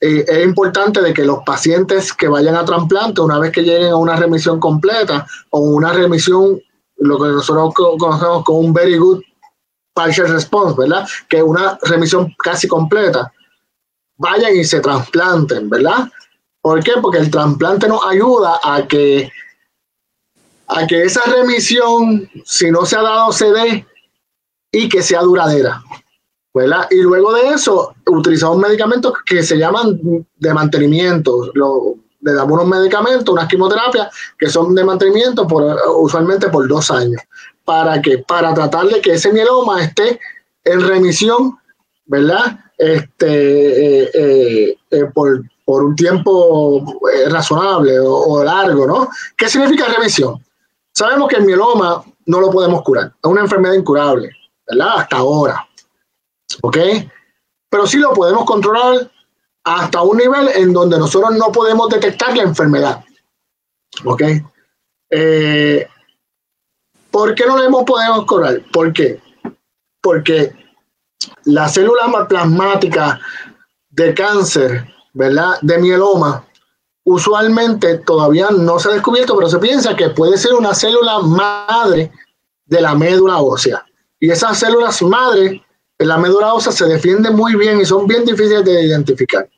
Eh, 0.00 0.24
es 0.26 0.44
importante 0.44 1.00
de 1.00 1.14
que 1.14 1.24
los 1.24 1.38
pacientes 1.46 2.12
que 2.12 2.28
vayan 2.28 2.56
a 2.56 2.64
trasplante, 2.64 3.20
una 3.20 3.38
vez 3.38 3.52
que 3.52 3.62
lleguen 3.62 3.92
a 3.92 3.96
una 3.96 4.16
remisión 4.16 4.60
completa 4.60 5.26
o 5.50 5.60
una 5.60 5.92
remisión, 5.92 6.60
lo 6.98 7.18
que 7.18 7.28
nosotros 7.28 7.72
conocemos 7.98 8.44
como 8.44 8.58
un 8.58 8.74
very 8.74 8.98
good 8.98 9.22
partial 9.94 10.28
response, 10.28 10.74
¿verdad? 10.76 11.06
Que 11.28 11.38
es 11.38 11.42
una 11.42 11.78
remisión 11.82 12.34
casi 12.42 12.68
completa, 12.68 13.32
vayan 14.16 14.56
y 14.56 14.64
se 14.64 14.80
trasplanten, 14.80 15.68
¿verdad? 15.68 16.08
¿Por 16.60 16.82
qué? 16.82 16.92
Porque 17.00 17.18
el 17.18 17.30
trasplante 17.30 17.88
nos 17.88 18.04
ayuda 18.06 18.58
a 18.62 18.86
que, 18.86 19.30
a 20.68 20.86
que 20.86 21.02
esa 21.02 21.22
remisión, 21.30 22.28
si 22.44 22.70
no 22.70 22.86
se 22.86 22.96
ha 22.96 23.02
dado, 23.02 23.32
se 23.32 23.50
dé 23.52 23.86
y 24.72 24.88
que 24.88 25.02
sea 25.02 25.20
duradera. 25.20 25.82
¿verdad? 26.54 26.86
Y 26.90 27.02
luego 27.02 27.32
de 27.32 27.48
eso, 27.48 27.94
utilizamos 28.06 28.58
medicamentos 28.58 29.12
que 29.26 29.42
se 29.42 29.58
llaman 29.58 29.98
de 30.36 30.54
mantenimiento. 30.54 31.52
Le 32.20 32.32
damos 32.32 32.52
unos 32.52 32.68
medicamentos, 32.68 33.28
unas 33.28 33.48
quimioterapias 33.48 34.08
que 34.38 34.48
son 34.48 34.74
de 34.74 34.84
mantenimiento 34.84 35.48
por, 35.48 35.76
usualmente 35.96 36.48
por 36.48 36.68
dos 36.68 36.90
años. 36.92 37.20
¿Para 37.64 38.00
que 38.00 38.18
Para 38.18 38.54
tratar 38.54 38.86
de 38.86 39.00
que 39.00 39.14
ese 39.14 39.32
mieloma 39.32 39.82
esté 39.82 40.20
en 40.62 40.80
remisión, 40.80 41.58
¿verdad? 42.06 42.63
Este, 42.78 44.02
eh, 44.02 44.10
eh, 44.14 44.78
eh, 44.90 45.04
por, 45.12 45.42
un 45.66 45.96
tiempo 45.96 46.84
razonable 47.30 47.98
o, 48.00 48.44
largo, 48.44 48.86
¿no? 48.86 49.08
¿Qué 49.36 49.48
significa 49.48 49.86
remisión? 49.86 50.44
Sabemos 50.92 51.28
que 51.28 51.36
el 51.36 51.44
mieloma 51.44 52.04
no 52.26 52.40
lo 52.40 52.50
podemos 52.50 52.82
curar, 52.82 53.06
es 53.06 53.30
una 53.30 53.42
enfermedad 53.42 53.74
incurable, 53.74 54.30
¿verdad? 54.68 54.98
Hasta 54.98 55.16
ahora, 55.16 55.66
¿ok? 56.62 56.76
Pero 57.70 57.86
sí 57.86 57.98
lo 57.98 58.12
podemos 58.12 58.44
controlar 58.44 59.10
hasta 59.64 60.02
un 60.02 60.18
nivel 60.18 60.48
en 60.54 60.72
donde 60.72 60.98
nosotros 60.98 61.34
no 61.36 61.50
podemos 61.50 61.88
detectar 61.88 62.36
la 62.36 62.42
enfermedad, 62.42 63.02
¿ok? 64.04 64.22
¿Por 67.10 67.34
qué 67.34 67.46
no 67.46 67.56
lo 67.56 67.84
podemos 67.84 68.26
curar? 68.26 68.60
¿Por 68.70 68.92
qué? 68.92 69.20
Porque 70.02 70.52
la 71.44 71.68
célula 71.68 72.26
plasmática 72.28 73.20
de 73.90 74.14
cáncer, 74.14 74.86
¿verdad? 75.12 75.58
De 75.62 75.78
mieloma, 75.78 76.44
usualmente 77.04 77.98
todavía 77.98 78.48
no 78.50 78.78
se 78.78 78.88
ha 78.88 78.92
descubierto, 78.92 79.36
pero 79.36 79.48
se 79.48 79.58
piensa 79.58 79.94
que 79.94 80.10
puede 80.10 80.36
ser 80.36 80.54
una 80.54 80.74
célula 80.74 81.18
madre 81.20 82.10
de 82.66 82.80
la 82.80 82.94
médula 82.94 83.38
ósea. 83.38 83.84
Y 84.20 84.30
esas 84.30 84.58
células 84.58 85.02
madre 85.02 85.62
en 85.98 86.08
la 86.08 86.18
médula 86.18 86.54
ósea 86.54 86.72
se 86.72 86.86
defienden 86.86 87.36
muy 87.36 87.54
bien 87.54 87.80
y 87.80 87.84
son 87.84 88.06
bien 88.06 88.24
difíciles 88.24 88.64
de 88.64 88.84
identificar. 88.84 89.48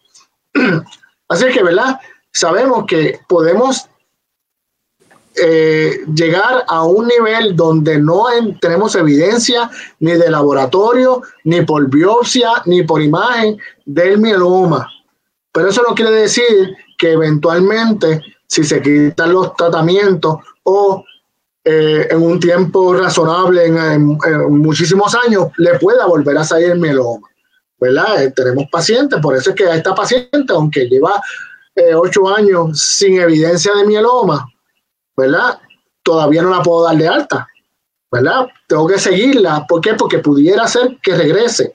Así 1.29 1.47
que, 1.47 1.63
¿verdad? 1.63 1.99
Sabemos 2.33 2.85
que 2.87 3.21
podemos 3.29 3.89
eh, 5.39 6.01
llegar 6.15 6.65
a 6.67 6.85
un 6.85 7.07
nivel 7.09 7.55
donde 7.55 7.99
no 7.99 8.25
tenemos 8.59 8.95
evidencia 8.95 9.71
ni 10.01 10.13
de 10.13 10.31
laboratorio, 10.31 11.21
ni 11.45 11.61
por 11.61 11.91
biopsia, 11.91 12.63
ni 12.65 12.85
por 12.85 13.03
imagen 13.03 13.59
del 13.85 14.17
mieloma. 14.17 14.91
Pero 15.53 15.69
eso 15.69 15.83
no 15.87 15.95
quiere 15.95 16.13
decir 16.13 16.75
que 16.97 17.13
eventualmente, 17.13 18.23
si 18.47 18.65
se 18.65 18.81
quitan 18.81 19.35
los 19.35 19.55
tratamientos 19.57 20.39
o 20.63 21.05
eh, 21.65 22.09
en 22.11 22.23
un 22.23 22.41
tiempo 22.41 22.95
razonable, 22.95 23.67
en, 23.67 24.19
muchísimos 24.49 25.15
años, 25.27 25.49
le 25.59 25.79
pueda 25.79 26.07
volver 26.07 26.39
a 26.39 26.45
salir 26.45 26.71
el 26.71 26.79
mieloma. 26.79 27.29
¿verdad? 27.79 28.25
Eh, 28.25 28.33
tenemos 28.35 28.65
pacientes, 28.73 29.21
por 29.21 29.37
eso 29.37 29.51
es 29.51 29.57
que 29.57 29.65
a 29.65 29.75
esta 29.75 29.95
paciente, 29.95 30.47
aunque 30.49 30.89
lleva 30.89 31.21
ocho 31.95 32.27
años 32.35 32.81
sin 32.81 33.21
evidencia 33.21 33.75
de 33.75 33.85
mieloma, 33.85 34.51
¿verdad? 35.17 35.59
Todavía 36.03 36.43
no 36.43 36.51
la 36.51 36.63
puedo 36.63 36.85
dar 36.85 36.97
de 36.97 37.09
alta, 37.09 37.49
¿verdad? 38.11 38.47
Tengo 38.69 38.87
que 38.87 38.99
seguirla. 38.99 39.67
¿Por 39.67 39.81
qué? 39.81 39.95
Porque 39.95 40.19
pudiera 40.19 40.67
ser 40.69 40.99
que 41.03 41.15
regrese. 41.15 41.75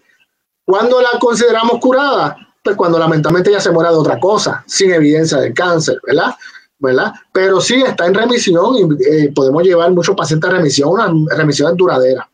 ¿Cuándo 0.65 1.01
la 1.01 1.19
consideramos 1.19 1.80
curada? 1.80 2.38
Pues 2.63 2.75
cuando 2.75 2.99
lamentablemente 2.99 3.51
ya 3.51 3.60
se 3.60 3.71
muera 3.71 3.91
de 3.91 3.97
otra 3.97 4.19
cosa, 4.19 4.63
sin 4.67 4.93
evidencia 4.93 5.39
de 5.39 5.54
cáncer, 5.54 5.99
¿verdad? 6.06 6.36
¿verdad? 6.82 7.13
Pero 7.32 7.62
sí 7.62 7.82
está 7.82 8.08
en 8.08 8.15
remisión 8.15 8.75
y 8.75 9.06
eh, 9.06 9.32
podemos 9.36 9.63
llevar 9.63 9.91
muchos 9.91 10.15
pacientes 10.15 10.49
a 10.49 10.54
remisión, 10.54 10.89
una 10.89 11.36
remisión 11.36 11.77
duradera. 11.77 12.27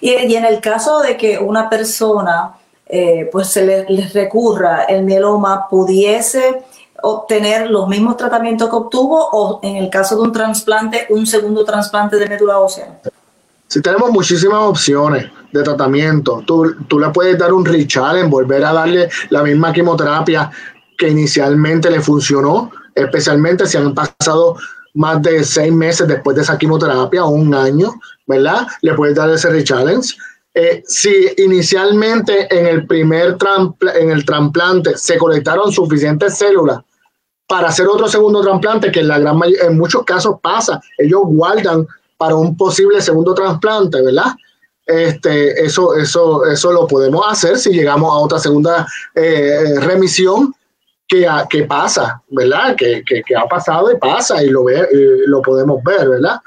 Y, 0.00 0.12
en 0.12 0.44
el 0.44 0.60
caso 0.60 1.00
de 1.00 1.16
que 1.16 1.38
una 1.38 1.68
persona 1.68 2.54
eh, 2.86 3.28
pues 3.32 3.48
se 3.48 3.66
le, 3.66 3.84
les 3.88 4.12
recurra 4.12 4.84
el 4.84 5.02
mieloma, 5.04 5.66
pudiese 5.68 6.62
obtener 7.04 7.70
los 7.70 7.88
mismos 7.88 8.16
tratamientos 8.16 8.68
que 8.68 8.76
obtuvo 8.76 9.28
o 9.32 9.60
en 9.62 9.76
el 9.76 9.90
caso 9.90 10.16
de 10.16 10.22
un 10.22 10.32
trasplante, 10.32 11.06
un 11.10 11.26
segundo 11.26 11.64
trasplante 11.64 12.16
de 12.16 12.26
médula 12.26 12.58
ósea? 12.58 13.00
Sí, 13.68 13.80
tenemos 13.82 14.10
muchísimas 14.10 14.60
opciones 14.60 15.30
de 15.52 15.62
tratamiento. 15.62 16.42
Tú, 16.46 16.74
tú 16.88 16.98
le 16.98 17.08
puedes 17.10 17.38
dar 17.38 17.52
un 17.52 17.66
en 17.66 18.30
volver 18.30 18.64
a 18.64 18.72
darle 18.72 19.08
la 19.30 19.42
misma 19.42 19.72
quimioterapia 19.72 20.50
que 20.96 21.08
inicialmente 21.08 21.90
le 21.90 22.00
funcionó 22.00 22.70
especialmente 22.94 23.66
si 23.66 23.76
han 23.76 23.94
pasado 23.94 24.56
más 24.94 25.20
de 25.22 25.42
seis 25.44 25.72
meses 25.72 26.06
después 26.06 26.36
de 26.36 26.42
esa 26.42 26.56
quimioterapia 26.56 27.24
o 27.24 27.30
un 27.30 27.54
año, 27.54 27.92
¿verdad? 28.26 28.66
Le 28.82 28.94
puedes 28.94 29.16
dar 29.16 29.28
ese 29.30 29.64
challenge. 29.64 30.14
Eh, 30.54 30.84
si 30.86 31.30
inicialmente 31.38 32.46
en 32.56 32.66
el 32.66 32.86
primer 32.86 33.36
en 33.96 34.10
el 34.10 34.24
trasplante 34.24 34.96
se 34.96 35.18
colectaron 35.18 35.72
suficientes 35.72 36.38
células 36.38 36.78
para 37.54 37.68
hacer 37.68 37.86
otro 37.86 38.08
segundo 38.08 38.40
trasplante, 38.40 38.90
que 38.90 38.98
en, 38.98 39.06
la 39.06 39.20
gran 39.20 39.40
en 39.44 39.78
muchos 39.78 40.04
casos 40.04 40.40
pasa, 40.42 40.80
ellos 40.98 41.20
guardan 41.26 41.86
para 42.16 42.34
un 42.34 42.56
posible 42.56 43.00
segundo 43.00 43.32
trasplante, 43.32 44.02
¿verdad? 44.02 44.32
Este, 44.84 45.64
eso, 45.64 45.94
eso, 45.94 46.44
eso 46.46 46.72
lo 46.72 46.84
podemos 46.88 47.24
hacer 47.28 47.56
si 47.56 47.70
llegamos 47.70 48.10
a 48.10 48.16
otra 48.16 48.40
segunda 48.40 48.88
eh, 49.14 49.78
remisión 49.78 50.52
que, 51.06 51.28
que, 51.48 51.62
pasa, 51.62 52.20
¿verdad? 52.30 52.74
Que, 52.74 53.04
que, 53.06 53.22
ha 53.36 53.46
pasado 53.46 53.92
y 53.92 53.98
pasa 53.98 54.42
y 54.42 54.50
lo, 54.50 54.64
ve, 54.64 54.88
lo 55.28 55.40
podemos 55.40 55.80
ver, 55.84 56.08
¿verdad? 56.08 56.40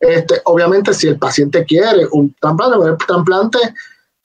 Este, 0.00 0.42
obviamente, 0.46 0.92
si 0.92 1.06
el 1.06 1.16
paciente 1.16 1.64
quiere 1.64 2.08
un 2.10 2.34
trasplante, 2.40 3.04
trasplante, 3.06 3.58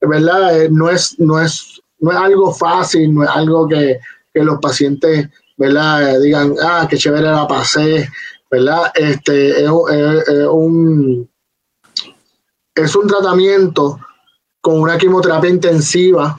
¿verdad? 0.02 0.60
Eh, 0.60 0.70
no 0.72 0.90
es, 0.90 1.20
no, 1.20 1.40
es, 1.40 1.80
no 2.00 2.10
es 2.10 2.18
algo 2.18 2.52
fácil, 2.52 3.14
no 3.14 3.24
es 3.24 3.30
algo 3.30 3.68
que, 3.68 4.00
los 4.34 4.60
pacientes, 4.60 5.30
¿verdad? 5.58 6.20
Digan, 6.20 6.56
ah, 6.62 6.88
qué 6.89 6.98
chévere 6.98 7.24
la 7.24 7.48
pasé, 7.48 8.10
¿verdad? 8.50 8.91
Este, 8.94 9.63
es, 9.63 9.70
un, 9.70 11.30
es 12.76 12.96
un 12.96 13.08
tratamiento 13.08 14.00
con 14.62 14.80
una 14.80 14.98
quimioterapia 14.98 15.50
intensiva 15.50 16.38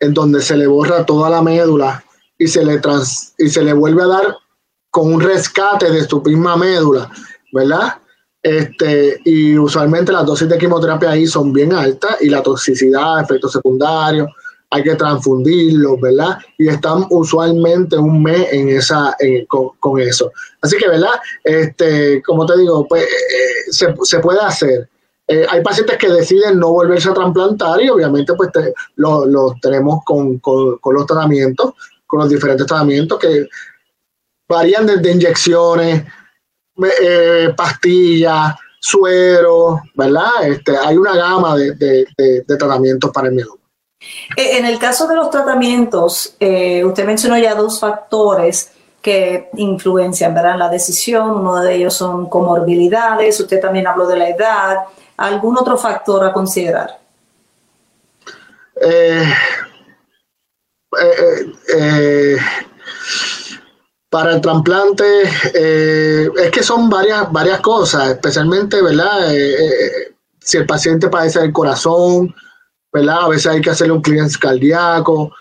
en 0.00 0.14
donde 0.14 0.40
se 0.42 0.56
le 0.56 0.66
borra 0.66 1.04
toda 1.04 1.30
la 1.30 1.42
médula 1.42 2.04
y 2.38 2.46
se 2.46 2.64
le, 2.64 2.78
trans, 2.78 3.34
y 3.38 3.48
se 3.48 3.62
le 3.62 3.72
vuelve 3.72 4.02
a 4.02 4.06
dar 4.06 4.36
con 4.90 5.12
un 5.12 5.20
rescate 5.20 5.90
de 5.90 6.06
su 6.06 6.22
misma 6.22 6.56
médula, 6.56 7.10
¿verdad? 7.52 7.94
Este, 8.42 9.20
y 9.24 9.58
usualmente 9.58 10.12
las 10.12 10.24
dosis 10.24 10.48
de 10.48 10.58
quimioterapia 10.58 11.10
ahí 11.10 11.26
son 11.26 11.52
bien 11.52 11.72
altas 11.72 12.16
y 12.20 12.28
la 12.28 12.42
toxicidad, 12.42 13.20
efectos 13.20 13.52
secundarios, 13.52 14.28
hay 14.70 14.82
que 14.82 14.94
transfundirlos, 14.96 16.00
¿verdad? 16.00 16.38
Y 16.58 16.68
están 16.68 17.06
usualmente 17.10 17.96
un 17.96 18.22
mes 18.22 18.48
en 18.52 18.68
esa, 18.68 19.16
con, 19.48 20.00
eso. 20.00 20.32
Así 20.60 20.76
que, 20.76 20.88
¿verdad? 20.88 21.14
Este, 21.44 22.22
como 22.22 22.46
te 22.46 22.58
digo, 22.58 22.86
pues 22.88 23.04
eh, 23.04 23.70
se, 23.70 23.94
se, 24.02 24.18
puede 24.18 24.40
hacer. 24.40 24.88
Eh, 25.28 25.44
hay 25.48 25.60
pacientes 25.60 25.98
que 25.98 26.08
deciden 26.08 26.60
no 26.60 26.70
volverse 26.70 27.08
a 27.08 27.14
trasplantar 27.14 27.82
y 27.82 27.88
obviamente 27.88 28.32
pues 28.34 28.50
los 28.94 29.26
lo 29.26 29.56
tenemos 29.60 30.04
con, 30.04 30.38
con, 30.38 30.78
los 30.84 31.06
tratamientos, 31.06 31.72
con 32.06 32.20
los 32.20 32.28
diferentes 32.28 32.66
tratamientos 32.66 33.18
que 33.18 33.48
varían 34.48 34.86
desde 34.86 35.10
inyecciones, 35.10 36.04
eh, 37.02 37.52
pastillas, 37.56 38.54
suero, 38.78 39.82
¿verdad? 39.94 40.46
Este, 40.46 40.76
hay 40.76 40.96
una 40.96 41.16
gama 41.16 41.56
de, 41.56 42.06
tratamientos 42.46 43.10
para 43.10 43.26
el 43.28 43.34
mieloma. 43.34 43.65
Eh, 44.36 44.58
en 44.58 44.66
el 44.66 44.78
caso 44.78 45.06
de 45.06 45.14
los 45.14 45.30
tratamientos, 45.30 46.34
eh, 46.40 46.84
usted 46.84 47.04
mencionó 47.04 47.38
ya 47.38 47.54
dos 47.54 47.78
factores 47.78 48.72
que 49.00 49.50
influencian 49.56 50.34
¿verdad? 50.34 50.58
la 50.58 50.68
decisión. 50.68 51.30
Uno 51.30 51.56
de 51.56 51.76
ellos 51.76 51.94
son 51.94 52.28
comorbilidades, 52.28 53.38
usted 53.40 53.60
también 53.60 53.86
habló 53.86 54.06
de 54.06 54.16
la 54.16 54.28
edad. 54.28 54.76
¿Algún 55.16 55.56
otro 55.56 55.76
factor 55.76 56.24
a 56.24 56.32
considerar? 56.32 56.98
eh, 58.78 59.24
para 64.10 64.32
el 64.32 64.40
trasplante 64.40 65.22
es 65.22 66.50
que 66.50 66.62
son 66.62 66.90
varias, 66.90 67.32
varias 67.32 67.60
cosas, 67.60 68.10
especialmente, 68.10 68.82
¿verdad? 68.82 69.32
Si 70.40 70.58
el 70.58 70.66
paciente 70.66 71.08
padece 71.08 71.40
del 71.40 71.52
corazón, 71.52 72.34
¿verdad? 72.92 73.24
A 73.24 73.28
veces 73.28 73.46
hay 73.46 73.60
que 73.60 73.70
hacerle 73.70 73.92
un 73.92 74.02
clearance 74.02 74.38
cardíaco, 74.38 75.32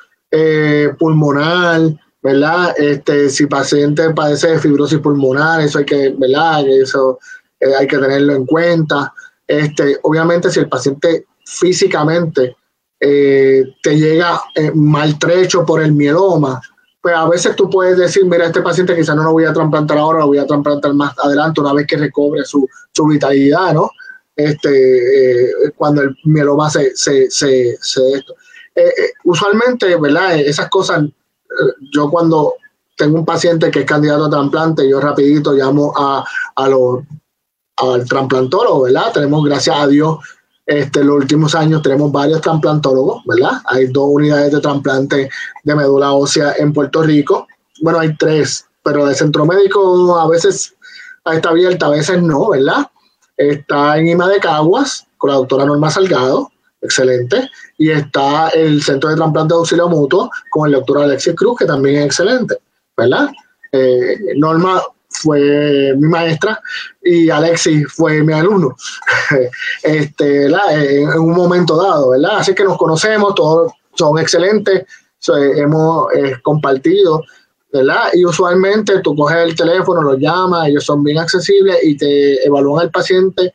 pulmonar, 0.99 1.81
¿verdad? 2.21 2.73
Este, 2.77 3.29
si 3.29 3.43
el 3.43 3.49
paciente 3.49 4.09
padece 4.11 4.49
de 4.49 4.59
fibrosis 4.59 4.99
pulmonar, 4.99 5.61
eso 5.61 5.79
hay 5.79 5.85
que, 5.85 6.13
¿verdad? 6.17 6.67
Eso 6.67 7.19
hay 7.79 7.87
que 7.87 7.97
tenerlo 7.97 8.33
en 8.33 8.45
cuenta. 8.45 9.13
Este, 9.47 9.97
obviamente, 10.03 10.49
si 10.49 10.59
el 10.59 10.67
paciente 10.67 11.25
físicamente 11.45 12.55
te 12.99 13.97
llega 13.97 14.41
maltrecho 14.73 15.65
por 15.65 15.81
el 15.81 15.93
mieloma, 15.93 16.59
pues 17.05 17.15
a 17.15 17.29
veces 17.29 17.55
tú 17.55 17.69
puedes 17.69 17.97
decir, 17.97 18.25
mira, 18.25 18.47
este 18.47 18.63
paciente 18.63 18.95
quizás 18.95 19.15
no 19.15 19.21
lo 19.21 19.33
voy 19.33 19.45
a 19.45 19.53
trasplantar 19.53 19.95
ahora, 19.99 20.21
lo 20.21 20.27
voy 20.27 20.39
a 20.39 20.47
trasplantar 20.47 20.91
más 20.95 21.13
adelante, 21.23 21.61
una 21.61 21.71
vez 21.71 21.85
que 21.85 21.97
recobre 21.97 22.43
su, 22.43 22.67
su 22.91 23.05
vitalidad, 23.05 23.75
¿no? 23.75 23.91
Este, 24.35 25.45
eh, 25.45 25.71
cuando 25.75 26.01
el 26.01 26.15
mieloma 26.25 26.69
se, 26.69 26.95
se, 26.95 27.29
se, 27.31 27.77
se 27.81 28.11
esto. 28.13 28.35
Eh, 28.75 28.87
eh, 28.87 29.13
usualmente, 29.23 29.95
¿verdad? 29.95 30.37
Esas 30.37 30.69
cosas, 30.69 31.03
yo 31.93 32.09
cuando 32.09 32.55
tengo 32.97 33.19
un 33.19 33.25
paciente 33.25 33.71
que 33.71 33.79
es 33.79 33.85
candidato 33.85 34.25
a 34.25 34.29
trasplante, 34.29 34.89
yo 34.89 34.99
rapidito 34.99 35.53
llamo 35.53 35.93
a, 35.95 36.25
a 36.55 36.67
los, 36.67 37.03
al 37.77 38.05
trasplantólogo, 38.07 38.83
¿verdad? 38.83 39.13
Tenemos, 39.13 39.45
gracias 39.45 39.77
a 39.77 39.87
Dios, 39.87 40.17
este, 40.65 41.03
los 41.03 41.17
últimos 41.17 41.53
años 41.55 41.81
tenemos 41.81 42.11
varios 42.11 42.41
trasplantólogos, 42.41 43.23
¿verdad? 43.25 43.61
Hay 43.65 43.87
dos 43.87 44.07
unidades 44.09 44.51
de 44.51 44.59
trasplante 44.59 45.29
de 45.63 45.75
médula 45.75 46.13
ósea 46.13 46.53
en 46.57 46.73
Puerto 46.73 47.03
Rico. 47.03 47.47
Bueno, 47.81 47.99
hay 47.99 48.15
tres, 48.17 48.65
pero 48.83 49.07
el 49.07 49.15
centro 49.15 49.45
médico 49.45 50.17
a 50.17 50.27
veces 50.27 50.73
está 51.31 51.49
abierta, 51.49 51.87
a 51.87 51.91
veces 51.91 52.21
no, 52.21 52.49
¿verdad? 52.49 52.87
Está 53.37 53.97
en 53.97 54.07
IMA 54.07 54.29
de 54.29 54.39
Caguas 54.39 55.07
con 55.17 55.29
la 55.29 55.37
doctora 55.37 55.65
Norma 55.65 55.89
Salgado, 55.89 56.51
excelente. 56.81 57.49
Y 57.77 57.91
está 57.91 58.49
el 58.49 58.81
centro 58.81 59.09
de 59.09 59.15
trasplante 59.15 59.53
de 59.53 59.59
auxilio 59.59 59.89
mutuo 59.89 60.29
con 60.49 60.67
el 60.67 60.73
doctor 60.73 61.03
Alexis 61.03 61.35
Cruz, 61.35 61.59
que 61.59 61.65
también 61.65 61.97
es 61.97 62.05
excelente, 62.05 62.57
¿verdad? 62.95 63.29
Eh, 63.71 64.17
Norma 64.37 64.81
fue 65.09 65.93
mi 65.97 66.07
maestra 66.07 66.59
y 67.01 67.29
Alexis 67.29 67.87
fue 67.91 68.21
mi 68.23 68.33
alumno 68.33 68.75
este, 69.83 70.45
en 70.45 71.19
un 71.19 71.31
momento 71.31 71.81
dado, 71.81 72.09
¿verdad? 72.11 72.37
Así 72.37 72.53
que 72.53 72.63
nos 72.63 72.77
conocemos, 72.77 73.35
todos 73.35 73.71
son 73.93 74.19
excelentes, 74.19 74.85
hemos 75.55 76.13
eh, 76.13 76.35
compartido, 76.43 77.23
¿verdad? 77.75 78.07
Y 78.13 78.23
usualmente 78.23 79.01
tú 79.01 79.13
coges 79.17 79.37
el 79.37 79.53
teléfono, 79.53 80.01
los 80.01 80.17
llamas, 80.17 80.69
ellos 80.69 80.85
son 80.85 81.03
bien 81.03 81.17
accesibles 81.17 81.77
y 81.83 81.97
te 81.97 82.45
evalúan 82.45 82.83
al 82.83 82.89
paciente 82.89 83.53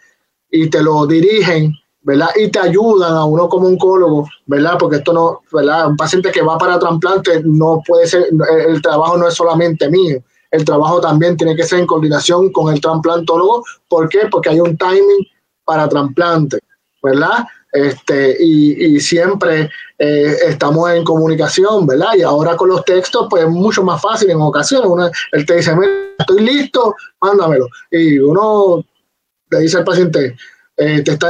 y 0.50 0.68
te 0.68 0.82
lo 0.82 1.06
dirigen, 1.06 1.74
¿verdad? 2.02 2.28
Y 2.36 2.50
te 2.50 2.58
ayudan 2.58 3.14
a 3.14 3.24
uno 3.24 3.48
como 3.48 3.68
oncólogo, 3.68 4.28
¿verdad? 4.44 4.76
Porque 4.78 4.96
esto 4.96 5.14
no, 5.14 5.40
¿verdad? 5.50 5.88
Un 5.88 5.96
paciente 5.96 6.30
que 6.30 6.42
va 6.42 6.58
para 6.58 6.78
trasplante 6.78 7.40
no 7.44 7.80
puede 7.86 8.06
ser, 8.06 8.26
el 8.68 8.82
trabajo 8.82 9.16
no 9.16 9.26
es 9.26 9.32
solamente 9.32 9.88
mío, 9.88 10.18
el 10.50 10.66
trabajo 10.66 11.00
también 11.00 11.38
tiene 11.38 11.56
que 11.56 11.62
ser 11.62 11.78
en 11.78 11.86
coordinación 11.86 12.52
con 12.52 12.74
el 12.74 12.78
trasplantólogo. 12.78 13.64
¿Por 13.88 14.10
qué? 14.10 14.28
Porque 14.30 14.50
hay 14.50 14.60
un 14.60 14.76
timing 14.76 15.26
para 15.64 15.88
trasplante, 15.88 16.58
¿verdad? 17.02 17.46
Este, 17.72 18.36
y, 18.40 18.98
siempre 19.00 19.70
eh, 19.98 20.36
estamos 20.48 20.90
en 20.90 21.04
comunicación, 21.04 21.86
¿verdad? 21.86 22.14
Y 22.16 22.22
ahora 22.22 22.56
con 22.56 22.68
los 22.68 22.84
textos, 22.84 23.26
pues 23.30 23.44
es 23.44 23.50
mucho 23.50 23.84
más 23.84 24.00
fácil 24.02 24.30
en 24.30 24.40
ocasiones. 24.40 24.88
Uno, 24.88 25.10
él 25.32 25.46
te 25.46 25.56
dice, 25.56 25.74
mira, 25.76 25.92
estoy 26.18 26.40
listo, 26.42 26.94
mándamelo. 27.20 27.68
Y 27.90 28.18
uno 28.18 28.84
le 29.50 29.58
dice 29.60 29.78
al 29.78 29.84
paciente, 29.84 30.36
eh, 30.76 31.02
te 31.02 31.12
está, 31.12 31.28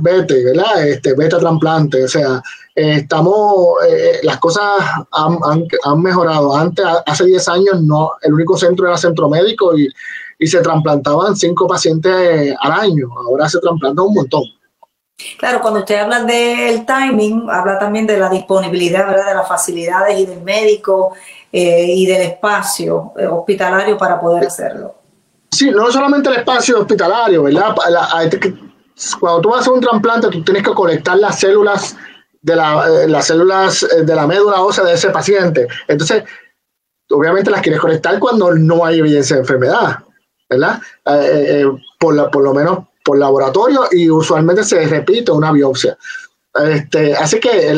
vete, 0.00 0.44
¿verdad? 0.44 0.86
Este, 0.86 1.14
vete 1.14 1.36
a 1.36 1.40
trasplante. 1.40 2.04
O 2.04 2.08
sea, 2.08 2.40
eh, 2.76 2.98
estamos, 2.98 3.76
eh, 3.88 4.20
las 4.22 4.38
cosas 4.38 4.62
han, 5.10 5.38
han, 5.84 6.00
mejorado. 6.00 6.54
Antes, 6.56 6.84
hace 7.06 7.24
10 7.24 7.48
años, 7.48 7.82
no, 7.82 8.12
el 8.22 8.34
único 8.34 8.56
centro 8.56 8.86
era 8.86 8.96
centro 8.96 9.28
médico 9.28 9.76
y, 9.76 9.88
y 10.38 10.46
se 10.46 10.60
trasplantaban 10.60 11.36
cinco 11.36 11.66
pacientes 11.66 12.54
al 12.60 12.72
año. 12.72 13.08
Ahora 13.26 13.48
se 13.48 13.58
trasplantan 13.58 14.06
un 14.06 14.14
montón. 14.14 14.44
Claro, 15.38 15.60
cuando 15.60 15.80
usted 15.80 15.96
habla 15.96 16.24
del 16.24 16.84
timing, 16.84 17.48
habla 17.50 17.78
también 17.78 18.06
de 18.06 18.18
la 18.18 18.28
disponibilidad, 18.28 19.06
¿verdad? 19.06 19.28
de 19.28 19.34
las 19.34 19.48
facilidades 19.48 20.18
y 20.18 20.26
del 20.26 20.42
médico 20.42 21.14
y 21.52 22.04
del 22.04 22.22
espacio 22.22 23.12
hospitalario 23.30 23.96
para 23.96 24.20
poder 24.20 24.48
hacerlo. 24.48 24.96
Sí, 25.52 25.70
no 25.70 25.90
solamente 25.92 26.28
el 26.30 26.36
espacio 26.36 26.80
hospitalario, 26.80 27.44
¿verdad? 27.44 27.76
cuando 29.20 29.40
tú 29.40 29.48
vas 29.50 29.58
a 29.58 29.60
hacer 29.60 29.72
un 29.72 29.80
trasplante, 29.80 30.28
tú 30.28 30.42
tienes 30.42 30.62
que 30.62 30.72
conectar 30.72 31.16
las 31.16 31.38
células 31.38 31.96
de 32.42 32.56
la, 32.56 32.86
eh, 32.86 33.08
las 33.08 33.26
células 33.26 33.82
eh, 33.84 34.02
de 34.02 34.14
la 34.14 34.26
médula 34.26 34.60
ósea 34.60 34.84
de 34.84 34.94
ese 34.94 35.10
paciente. 35.10 35.66
Entonces, 35.88 36.24
obviamente 37.10 37.50
las 37.50 37.62
quieres 37.62 37.80
conectar 37.80 38.18
cuando 38.18 38.52
no 38.52 38.84
hay 38.84 38.98
evidencia 38.98 39.36
de 39.36 39.42
enfermedad, 39.42 39.98
¿verdad? 40.48 40.80
Eh, 41.06 41.64
por, 41.98 42.30
por 42.30 42.42
lo 42.42 42.52
menos 42.52 42.80
por 43.04 43.18
laboratorio 43.18 43.84
y 43.92 44.10
usualmente 44.10 44.64
se 44.64 44.86
repite 44.86 45.30
una 45.30 45.52
biopsia. 45.52 45.96
Este, 46.54 47.14
así 47.14 47.38
que 47.40 47.76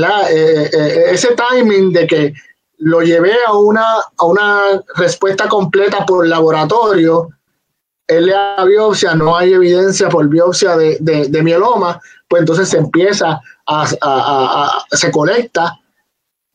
ese 1.11 1.35
timing 1.35 1.93
de 1.93 2.07
que 2.07 2.35
lo 2.79 3.01
llevé 3.03 3.33
a 3.47 3.55
una, 3.55 3.97
a 4.19 4.25
una 4.25 4.83
respuesta 4.97 5.49
completa 5.49 6.05
por 6.07 6.27
laboratorio, 6.27 7.31
él 8.07 8.27
le 8.27 8.33
da 8.33 8.65
biopsia, 8.65 9.15
no 9.15 9.37
hay 9.37 9.55
evidencia 9.55 10.09
por 10.09 10.29
biopsia 10.29 10.77
de, 10.77 10.99
de, 11.01 11.43
mieloma, 11.43 12.01
pues 12.29 12.41
entonces 12.41 12.69
se 12.69 12.79
empieza 12.79 13.41
a, 13.67 13.89
a, 14.03 14.85
se 14.93 15.11
conecta, 15.11 15.81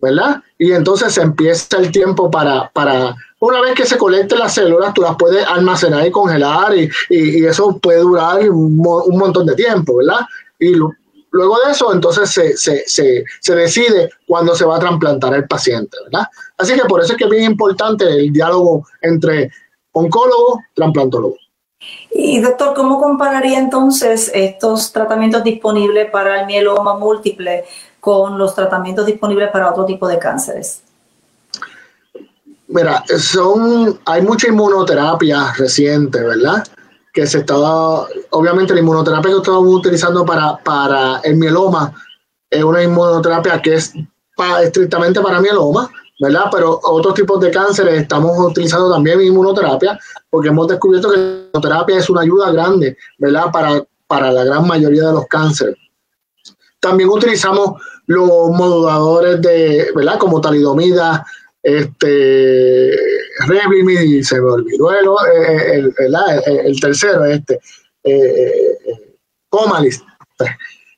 ¿verdad? 0.02 0.42
Y 0.58 0.72
entonces 0.72 1.18
empieza 1.18 1.78
el 1.78 1.92
tiempo 1.92 2.30
para, 2.30 2.70
para 2.74 3.16
una 3.40 3.62
vez 3.62 3.76
que 3.76 3.86
se 3.86 3.98
colecten 3.98 4.40
las 4.40 4.54
células, 4.54 4.94
tú 4.94 5.02
las 5.02 5.16
puedes 5.16 5.46
almacenar 5.48 6.06
y 6.06 6.12
congelar 6.12 6.76
y, 6.76 6.90
y, 7.10 7.46
eso 7.46 7.78
puede 7.78 8.00
durar 8.00 8.50
un, 8.50 8.80
un, 8.86 9.18
montón 9.18 9.46
de 9.46 9.56
tiempo, 9.56 9.98
¿verdad? 9.98 10.22
Y 10.60 10.74
luego 11.32 11.58
de 11.66 11.72
eso, 11.72 11.94
entonces 11.94 12.30
se, 12.30 12.58
se, 12.58 12.84
se, 12.88 13.24
se, 13.40 13.56
decide 13.56 14.10
cuándo 14.28 14.56
se 14.56 14.66
va 14.66 14.78
a 14.78 14.80
trasplantar 14.80 15.34
el 15.34 15.48
paciente, 15.48 15.98
¿verdad? 16.06 16.28
Así 16.58 16.76
que 16.76 16.86
por 16.86 17.02
eso 17.02 17.14
es 17.14 17.18
que 17.18 17.24
es 17.24 17.30
bien 17.30 17.52
importante 17.52 18.06
el 18.06 18.32
diálogo 18.32 18.86
entre 19.02 19.50
oncólogo, 19.92 20.62
trasplantólogo. 20.76 21.36
Y 22.12 22.40
doctor, 22.42 22.76
¿cómo 22.76 23.02
compararía 23.02 23.58
entonces 23.58 24.30
estos 24.36 24.92
tratamientos 24.92 25.44
disponibles 25.44 26.12
para 26.12 26.42
el 26.42 26.46
mieloma 26.46 26.96
múltiple 26.96 27.66
con 28.02 28.38
los 28.38 28.54
tratamientos 28.56 29.06
disponibles 29.06 29.52
para 29.52 29.70
otro 29.70 29.86
tipo 29.86 30.08
de 30.08 30.20
cánceres? 30.20 30.82
Mira, 32.68 33.04
son, 33.18 34.00
hay 34.06 34.22
mucha 34.22 34.48
inmunoterapia 34.48 35.54
reciente, 35.58 36.22
¿verdad? 36.22 36.64
Que 37.14 37.28
se 37.28 37.40
estaba, 37.40 38.08
obviamente 38.32 38.74
la 38.74 38.80
inmunoterapia 38.80 39.32
que 39.32 39.38
estamos 39.38 39.66
utilizando 39.68 40.26
para, 40.26 40.58
para 40.58 41.20
el 41.24 41.36
mieloma 41.36 41.94
es 42.50 42.64
una 42.64 42.82
inmunoterapia 42.82 43.62
que 43.62 43.76
es 43.76 43.94
estrictamente 44.64 45.22
para 45.22 45.42
mieloma, 45.42 45.90
¿verdad? 46.20 46.46
Pero 46.52 46.80
otros 46.84 47.14
tipos 47.14 47.40
de 47.42 47.52
cánceres 47.52 48.02
estamos 48.02 48.38
utilizando 48.40 48.92
también 48.92 49.22
inmunoterapia 49.22 50.00
porque 50.30 50.48
hemos 50.50 50.68
descubierto 50.68 51.12
que 51.12 51.18
la 51.18 51.24
inmunoterapia 51.24 51.98
es 51.98 52.10
una 52.10 52.22
ayuda 52.22 52.52
grande, 52.52 52.98
¿verdad? 53.20 53.52
Para, 53.52 53.84
para 54.08 54.32
la 54.32 54.44
gran 54.44 54.66
mayoría 54.66 55.08
de 55.08 55.14
los 55.14 55.28
cánceres. 55.28 55.76
También 56.82 57.10
utilizamos 57.10 57.82
los 58.08 58.28
moduladores 58.50 59.42
de, 59.42 59.88
¿verdad? 59.96 60.18
Como 60.18 60.42
talidomida, 60.42 61.26
este, 61.64 62.92
Revlimid, 63.48 64.24
se 64.24 64.42
me 64.42 64.50
olvidó 64.50 64.92
el, 64.92 65.94
el, 66.66 66.80
tercero, 66.82 67.24
este, 67.26 67.62
eh, 68.04 68.78
eh 68.86 69.12
Comalis, 69.50 70.04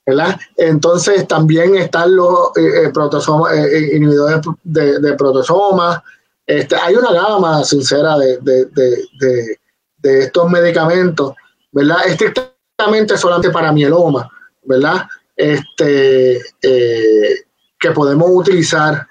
¿verdad? 0.05 0.39
Entonces 0.57 1.27
también 1.27 1.75
están 1.75 2.15
los 2.15 2.55
eh, 2.55 2.85
eh, 2.85 2.91
eh, 2.91 3.95
inhibidores 3.95 4.41
de, 4.63 4.99
de 4.99 5.13
protosomas. 5.13 6.01
Este, 6.45 6.75
hay 6.75 6.95
una 6.95 7.11
gama 7.13 7.63
sincera 7.63 8.17
de, 8.17 8.37
de, 8.41 9.57
de 9.97 10.19
estos 10.19 10.49
medicamentos, 10.49 11.33
¿verdad? 11.71 12.05
Estrictamente 12.05 13.17
solamente 13.17 13.49
para 13.49 13.71
mieloma, 13.71 14.29
¿verdad? 14.63 15.07
Este, 15.35 16.41
que 16.61 17.91
podemos 17.93 18.29
utilizar. 18.31 19.07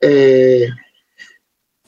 y, 0.00 0.66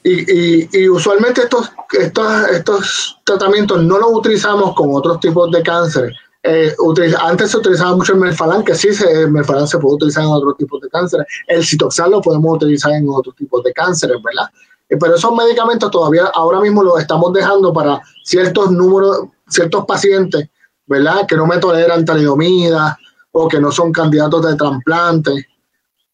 y, 0.05 0.89
usualmente 0.89 1.43
estos, 1.43 1.71
estos, 1.93 2.49
estos 2.51 3.19
tratamientos 3.25 3.83
no 3.83 3.99
los 3.99 4.13
utilizamos 4.13 4.75
con 4.75 4.95
otros 4.95 5.21
tipos 5.21 5.51
de 5.51 5.63
cánceres 5.63 6.17
eh, 6.49 6.77
antes 7.21 7.51
se 7.51 7.57
utilizaba 7.57 7.97
mucho 7.97 8.13
el 8.13 8.21
melfalán, 8.21 8.65
que 8.65 8.75
sí, 8.75 8.89
el 9.09 9.33
melfalán 9.33 9.67
se 9.67 9.79
puede 9.79 9.97
utilizar 9.97 10.23
en 10.23 10.31
otros 10.31 10.57
tipos 10.57 10.81
de 10.81 10.89
cánceres. 10.89 11.27
El 11.49 11.65
citoxal 11.65 12.11
lo 12.13 12.21
podemos 12.21 12.57
utilizar 12.57 12.93
en 12.93 13.09
otros 13.09 13.35
tipos 13.35 13.65
de 13.65 13.73
cánceres, 13.73 14.17
¿verdad? 14.23 14.49
Eh, 14.89 14.97
pero 14.99 15.17
esos 15.17 15.35
medicamentos 15.35 15.91
todavía 15.91 16.27
ahora 16.35 16.61
mismo 16.61 16.85
los 16.85 17.01
estamos 17.01 17.33
dejando 17.33 17.73
para 17.73 18.01
ciertos 18.23 18.71
números, 18.71 19.27
ciertos 19.49 19.85
pacientes, 19.87 20.49
¿verdad? 20.87 21.27
Que 21.27 21.37
no 21.37 21.47
me 21.47 21.59
toleran 21.59 22.05
talidomida 22.05 22.97
o 23.38 23.49
que 23.49 23.61
no 23.61 23.70
son 23.70 23.92
candidatos 23.92 24.46
de 24.46 24.57
trasplante. 24.57 25.46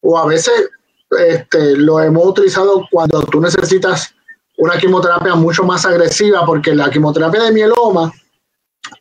O 0.01 0.17
a 0.17 0.25
veces 0.25 0.69
este, 1.17 1.77
lo 1.77 2.01
hemos 2.01 2.25
utilizado 2.25 2.85
cuando 2.91 3.21
tú 3.23 3.39
necesitas 3.39 4.13
una 4.57 4.77
quimioterapia 4.77 5.33
mucho 5.35 5.63
más 5.63 5.85
agresiva, 5.85 6.45
porque 6.45 6.75
la 6.75 6.89
quimioterapia 6.89 7.43
de 7.43 7.51
mieloma 7.51 8.11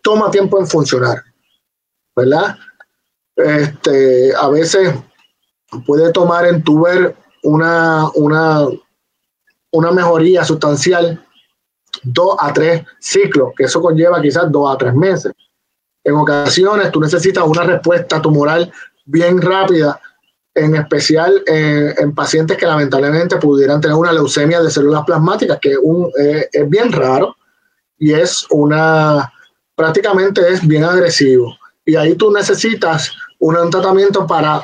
toma 0.02 0.30
tiempo 0.30 0.58
en 0.60 0.66
funcionar, 0.68 1.22
¿verdad? 2.14 2.56
Este, 3.34 4.32
a 4.36 4.48
veces 4.48 4.94
puede 5.84 6.12
tomar 6.12 6.46
en 6.46 6.62
tu 6.62 6.82
ver 6.82 7.16
una, 7.42 8.08
una, 8.14 8.68
una 9.72 9.90
mejoría 9.90 10.44
sustancial 10.44 11.26
dos 12.04 12.36
a 12.38 12.52
tres 12.52 12.84
ciclos, 13.00 13.52
que 13.56 13.64
eso 13.64 13.82
conlleva 13.82 14.22
quizás 14.22 14.50
dos 14.50 14.72
a 14.72 14.78
tres 14.78 14.94
meses. 14.94 15.32
En 16.04 16.14
ocasiones 16.14 16.90
tú 16.90 17.00
necesitas 17.00 17.44
una 17.44 17.62
respuesta 17.62 18.20
tumoral 18.20 18.72
bien 19.04 19.40
rápida, 19.40 20.00
en 20.54 20.76
especial 20.76 21.42
en, 21.46 22.14
pacientes 22.14 22.56
que 22.58 22.66
lamentablemente 22.66 23.36
pudieran 23.36 23.80
tener 23.80 23.96
una 23.96 24.12
leucemia 24.12 24.60
de 24.60 24.70
células 24.70 25.04
plasmáticas, 25.04 25.58
que 25.60 25.76
un, 25.76 26.10
eh, 26.18 26.48
es 26.52 26.68
bien 26.68 26.92
raro 26.92 27.36
y 27.98 28.12
es 28.12 28.44
una, 28.50 29.32
prácticamente 29.74 30.46
es 30.48 30.66
bien 30.66 30.84
agresivo. 30.84 31.56
Y 31.84 31.96
ahí 31.96 32.14
tú 32.14 32.30
necesitas 32.30 33.12
un 33.38 33.70
tratamiento 33.70 34.26
para 34.26 34.62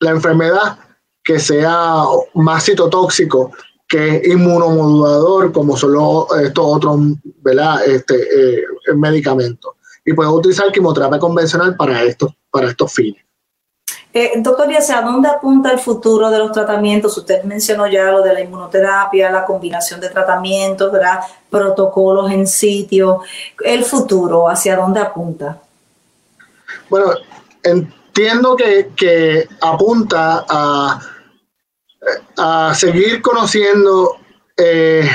la 0.00 0.10
enfermedad 0.10 0.78
que 1.24 1.38
sea 1.40 2.02
más 2.34 2.64
citotóxico 2.64 3.52
que 3.88 4.22
inmunomodulador, 4.26 5.52
como 5.52 5.76
son 5.76 5.96
estos 6.42 6.64
otros 6.64 6.98
¿verdad? 7.42 7.84
Este, 7.86 8.16
eh, 8.16 8.64
medicamentos. 8.94 9.75
Y 10.06 10.14
puedes 10.14 10.32
utilizar 10.32 10.72
quimioterapia 10.72 11.18
convencional 11.18 11.76
para 11.76 12.02
estos, 12.04 12.32
para 12.50 12.68
estos 12.68 12.92
fines. 12.92 13.26
Eh, 14.18 14.32
doctor, 14.36 14.72
¿y 14.72 14.76
hacia 14.76 15.02
dónde 15.02 15.28
apunta 15.28 15.70
el 15.70 15.78
futuro 15.78 16.30
de 16.30 16.38
los 16.38 16.50
tratamientos? 16.50 17.18
Usted 17.18 17.42
mencionó 17.42 17.86
ya 17.86 18.10
lo 18.10 18.22
de 18.22 18.32
la 18.32 18.40
inmunoterapia, 18.40 19.30
la 19.30 19.44
combinación 19.44 20.00
de 20.00 20.08
tratamientos, 20.08 20.90
¿verdad? 20.90 21.20
protocolos 21.50 22.30
en 22.30 22.46
sitio. 22.46 23.20
El 23.62 23.84
futuro, 23.84 24.48
¿hacia 24.48 24.74
dónde 24.74 25.00
apunta? 25.00 25.60
Bueno, 26.88 27.12
entiendo 27.62 28.56
que, 28.56 29.46
apunta 29.60 30.46
a, 30.48 31.00
a, 32.38 32.74
seguir 32.74 33.20
conociendo 33.20 34.16
eh, 34.56 35.06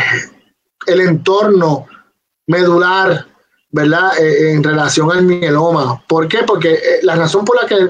el 0.86 1.02
entorno 1.02 1.88
medular 2.46 3.31
¿verdad? 3.72 4.20
Eh, 4.20 4.52
en 4.52 4.64
relación 4.64 5.12
al 5.12 5.24
mieloma. 5.24 6.04
¿Por 6.08 6.28
qué? 6.28 6.40
Porque 6.46 6.74
eh, 6.74 7.00
la 7.04 7.16
razón 7.16 7.46
por 7.46 7.62
la 7.62 7.68
que 7.68 7.90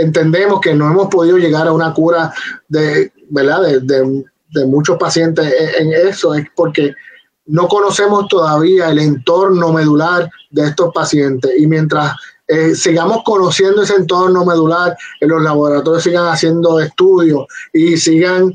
entendemos 0.00 0.60
que 0.60 0.74
no 0.74 0.90
hemos 0.90 1.08
podido 1.08 1.38
llegar 1.38 1.66
a 1.66 1.72
una 1.72 1.92
cura 1.94 2.32
de, 2.68 3.12
¿verdad? 3.30 3.80
De, 3.80 4.24
muchos 4.66 4.98
pacientes 4.98 5.50
en, 5.78 5.94
eso 5.94 6.34
es 6.34 6.46
porque 6.54 6.92
no 7.46 7.68
conocemos 7.68 8.28
todavía 8.28 8.90
el 8.90 8.98
entorno 8.98 9.72
medular 9.72 10.28
de 10.50 10.66
estos 10.66 10.92
pacientes 10.92 11.50
y 11.56 11.66
mientras 11.66 12.14
eh, 12.48 12.74
sigamos 12.74 13.22
conociendo 13.24 13.80
ese 13.80 13.94
entorno 13.94 14.44
medular, 14.44 14.94
en 15.20 15.30
los 15.30 15.42
laboratorios 15.42 16.02
sigan 16.02 16.26
haciendo 16.26 16.80
estudios 16.80 17.46
y 17.72 17.96
sigan, 17.96 18.52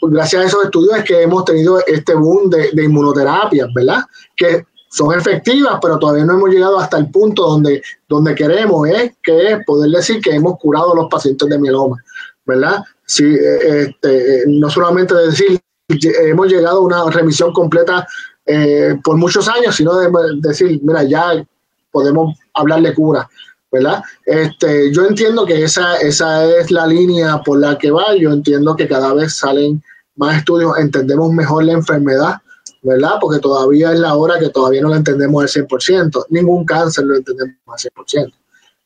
gracias 0.00 0.42
a 0.42 0.46
esos 0.46 0.64
estudios 0.64 0.96
es 0.96 1.04
que 1.04 1.20
hemos 1.20 1.44
tenido 1.44 1.84
este 1.86 2.14
boom 2.14 2.48
de, 2.48 2.70
de 2.72 2.84
inmunoterapia, 2.84 3.66
¿verdad? 3.74 4.02
Que 4.34 4.64
son 4.90 5.16
efectivas, 5.16 5.78
pero 5.80 5.98
todavía 5.98 6.24
no 6.24 6.34
hemos 6.34 6.50
llegado 6.50 6.78
hasta 6.78 6.98
el 6.98 7.10
punto 7.10 7.46
donde, 7.46 7.82
donde 8.08 8.34
queremos, 8.34 8.88
¿eh? 8.88 9.14
que 9.22 9.52
es 9.52 9.64
poder 9.64 9.90
decir 9.90 10.20
que 10.20 10.34
hemos 10.34 10.58
curado 10.58 10.92
a 10.92 10.96
los 10.96 11.08
pacientes 11.08 11.48
de 11.48 11.58
mieloma, 11.58 11.96
¿verdad? 12.44 12.82
Sí, 13.06 13.24
eh, 13.24 13.82
este, 13.82 14.44
no 14.48 14.68
solamente 14.68 15.14
decir 15.14 15.60
hemos 15.88 16.48
llegado 16.48 16.78
a 16.78 16.84
una 16.84 17.10
remisión 17.10 17.52
completa 17.52 18.06
eh, 18.46 18.96
por 19.02 19.16
muchos 19.16 19.48
años, 19.48 19.76
sino 19.76 19.96
de, 19.96 20.10
decir, 20.40 20.80
mira, 20.82 21.04
ya 21.04 21.44
podemos 21.90 22.36
hablar 22.54 22.82
de 22.82 22.94
cura, 22.94 23.28
¿verdad? 23.70 24.02
Este, 24.24 24.92
yo 24.92 25.06
entiendo 25.06 25.46
que 25.46 25.62
esa, 25.62 25.96
esa 25.96 26.44
es 26.44 26.70
la 26.70 26.86
línea 26.86 27.38
por 27.42 27.60
la 27.60 27.78
que 27.78 27.90
va, 27.90 28.14
yo 28.16 28.32
entiendo 28.32 28.76
que 28.76 28.88
cada 28.88 29.14
vez 29.14 29.34
salen 29.34 29.82
más 30.16 30.38
estudios, 30.38 30.78
entendemos 30.78 31.32
mejor 31.32 31.64
la 31.64 31.72
enfermedad, 31.72 32.36
¿verdad? 32.82 33.16
Porque 33.20 33.40
todavía 33.40 33.92
es 33.92 33.98
la 33.98 34.14
hora 34.14 34.38
que 34.38 34.48
todavía 34.48 34.82
no 34.82 34.88
lo 34.88 34.96
entendemos 34.96 35.42
al 35.42 35.66
100%, 35.66 36.26
ningún 36.30 36.64
cáncer 36.64 37.04
lo 37.04 37.16
entendemos 37.16 37.56
al 37.66 38.04
100%, 38.04 38.32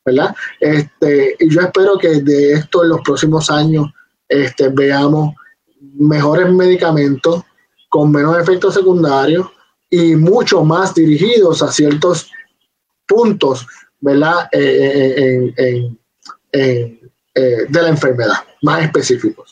¿verdad? 0.05 0.35
Este, 0.59 1.35
y 1.39 1.49
yo 1.49 1.61
espero 1.61 1.97
que 1.97 2.21
de 2.21 2.53
esto 2.53 2.83
en 2.83 2.89
los 2.89 3.01
próximos 3.01 3.49
años 3.49 3.87
este, 4.27 4.69
veamos 4.69 5.33
mejores 5.97 6.51
medicamentos 6.51 7.43
con 7.89 8.11
menos 8.11 8.37
efectos 8.37 8.73
secundarios 8.73 9.47
y 9.89 10.15
mucho 10.15 10.63
más 10.63 10.93
dirigidos 10.93 11.61
a 11.61 11.71
ciertos 11.71 12.29
puntos, 13.07 13.65
¿verdad? 14.01 14.49
Eh, 14.51 15.53
eh, 15.57 15.97
eh, 16.51 17.65
de 17.67 17.81
la 17.81 17.89
enfermedad, 17.89 18.35
más 18.61 18.83
específicos. 18.83 19.44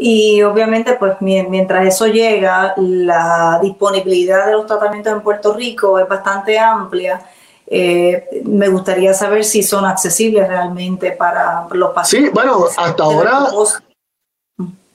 Y 0.00 0.42
obviamente, 0.42 0.94
pues 0.94 1.14
mientras 1.20 1.86
eso 1.86 2.06
llega, 2.06 2.72
la 2.76 3.58
disponibilidad 3.60 4.46
de 4.46 4.52
los 4.52 4.66
tratamientos 4.66 5.12
en 5.12 5.22
Puerto 5.22 5.54
Rico 5.54 5.98
es 5.98 6.08
bastante 6.08 6.56
amplia. 6.56 7.20
Eh, 7.66 8.42
me 8.44 8.68
gustaría 8.68 9.12
saber 9.12 9.44
si 9.44 9.62
son 9.62 9.84
accesibles 9.84 10.46
realmente 10.46 11.12
para 11.12 11.66
los 11.72 11.92
pacientes. 11.92 12.30
Sí, 12.30 12.34
bueno, 12.34 12.64
hasta 12.76 13.02
ahora, 13.02 13.48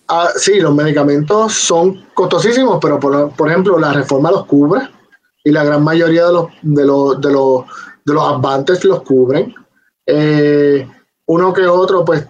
ah, 0.07 0.29
sí, 0.37 0.59
los 0.61 0.73
medicamentos 0.73 1.53
son 1.53 2.05
costosísimos, 2.13 2.79
pero 2.81 2.97
por, 2.97 3.31
por, 3.31 3.49
ejemplo, 3.49 3.77
la 3.77 3.91
reforma 3.91 4.31
los 4.31 4.45
cubre 4.45 4.87
y 5.43 5.51
la 5.51 5.65
gran 5.65 5.83
mayoría 5.83 6.27
de 6.27 6.33
los, 6.33 6.47
de 6.61 6.85
los, 6.85 7.21
de 7.21 7.31
los, 7.31 7.65
de 8.05 8.13
los 8.13 8.23
advances 8.23 8.83
los 8.85 9.03
cubren. 9.03 9.53
Eh, 10.05 10.87
uno 11.25 11.53
que 11.53 11.67
otro, 11.67 12.05
pues 12.05 12.25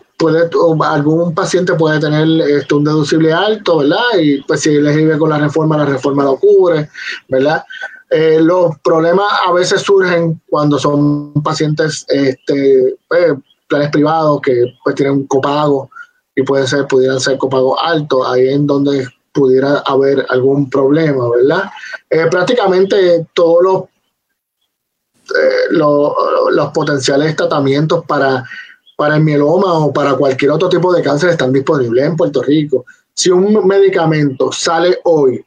algún 0.84 1.34
paciente 1.34 1.74
puede 1.74 2.00
tener 2.00 2.28
este, 2.50 2.76
un 2.76 2.84
deducible 2.84 3.34
alto, 3.34 3.78
¿verdad? 3.80 4.18
Y 4.22 4.42
pues 4.42 4.62
si 4.62 4.72
le 4.80 4.96
vive 4.96 5.18
con 5.18 5.30
la 5.30 5.40
reforma, 5.40 5.78
la 5.78 5.86
reforma 5.86 6.24
lo 6.24 6.38
cubre, 6.38 6.90
¿verdad? 7.30 7.64
Eh, 8.10 8.40
los 8.42 8.78
problemas 8.84 9.26
a 9.48 9.52
veces 9.52 9.82
surgen 9.82 10.40
cuando 10.50 10.78
son 10.78 11.34
pacientes, 11.42 12.06
este, 12.10 12.96
pues, 13.08 13.34
planes 13.68 13.90
privados 13.90 14.40
que 14.42 14.76
pues 14.84 14.96
tienen 14.96 15.16
un 15.16 15.28
copago 15.28 15.90
y 16.36 16.44
puede 16.44 16.68
ser, 16.68 16.86
pudieran 16.88 17.20
ser 17.20 17.38
copagos 17.40 17.80
altos, 17.82 18.28
ahí 18.28 18.50
en 18.50 18.68
donde 18.68 19.08
pudiera 19.32 19.80
haber 19.80 20.26
algún 20.30 20.70
problema, 20.70 21.28
¿verdad? 21.30 21.72
Eh, 22.10 22.28
prácticamente 22.30 23.26
todos 23.34 23.64
los, 23.64 23.84
eh, 25.36 25.72
los 25.72 26.72
potenciales 26.72 27.36
tratamientos 27.36 28.06
para 28.06 28.44
para 29.04 29.18
el 29.18 29.24
mieloma 29.26 29.80
o 29.80 29.92
para 29.92 30.16
cualquier 30.16 30.52
otro 30.52 30.70
tipo 30.70 30.94
de 30.94 31.02
cáncer 31.02 31.32
están 31.32 31.52
disponibles 31.52 32.06
en 32.06 32.16
Puerto 32.16 32.42
Rico. 32.42 32.86
Si 33.14 33.30
un 33.30 33.68
medicamento 33.68 34.50
sale 34.54 34.98
hoy 35.04 35.46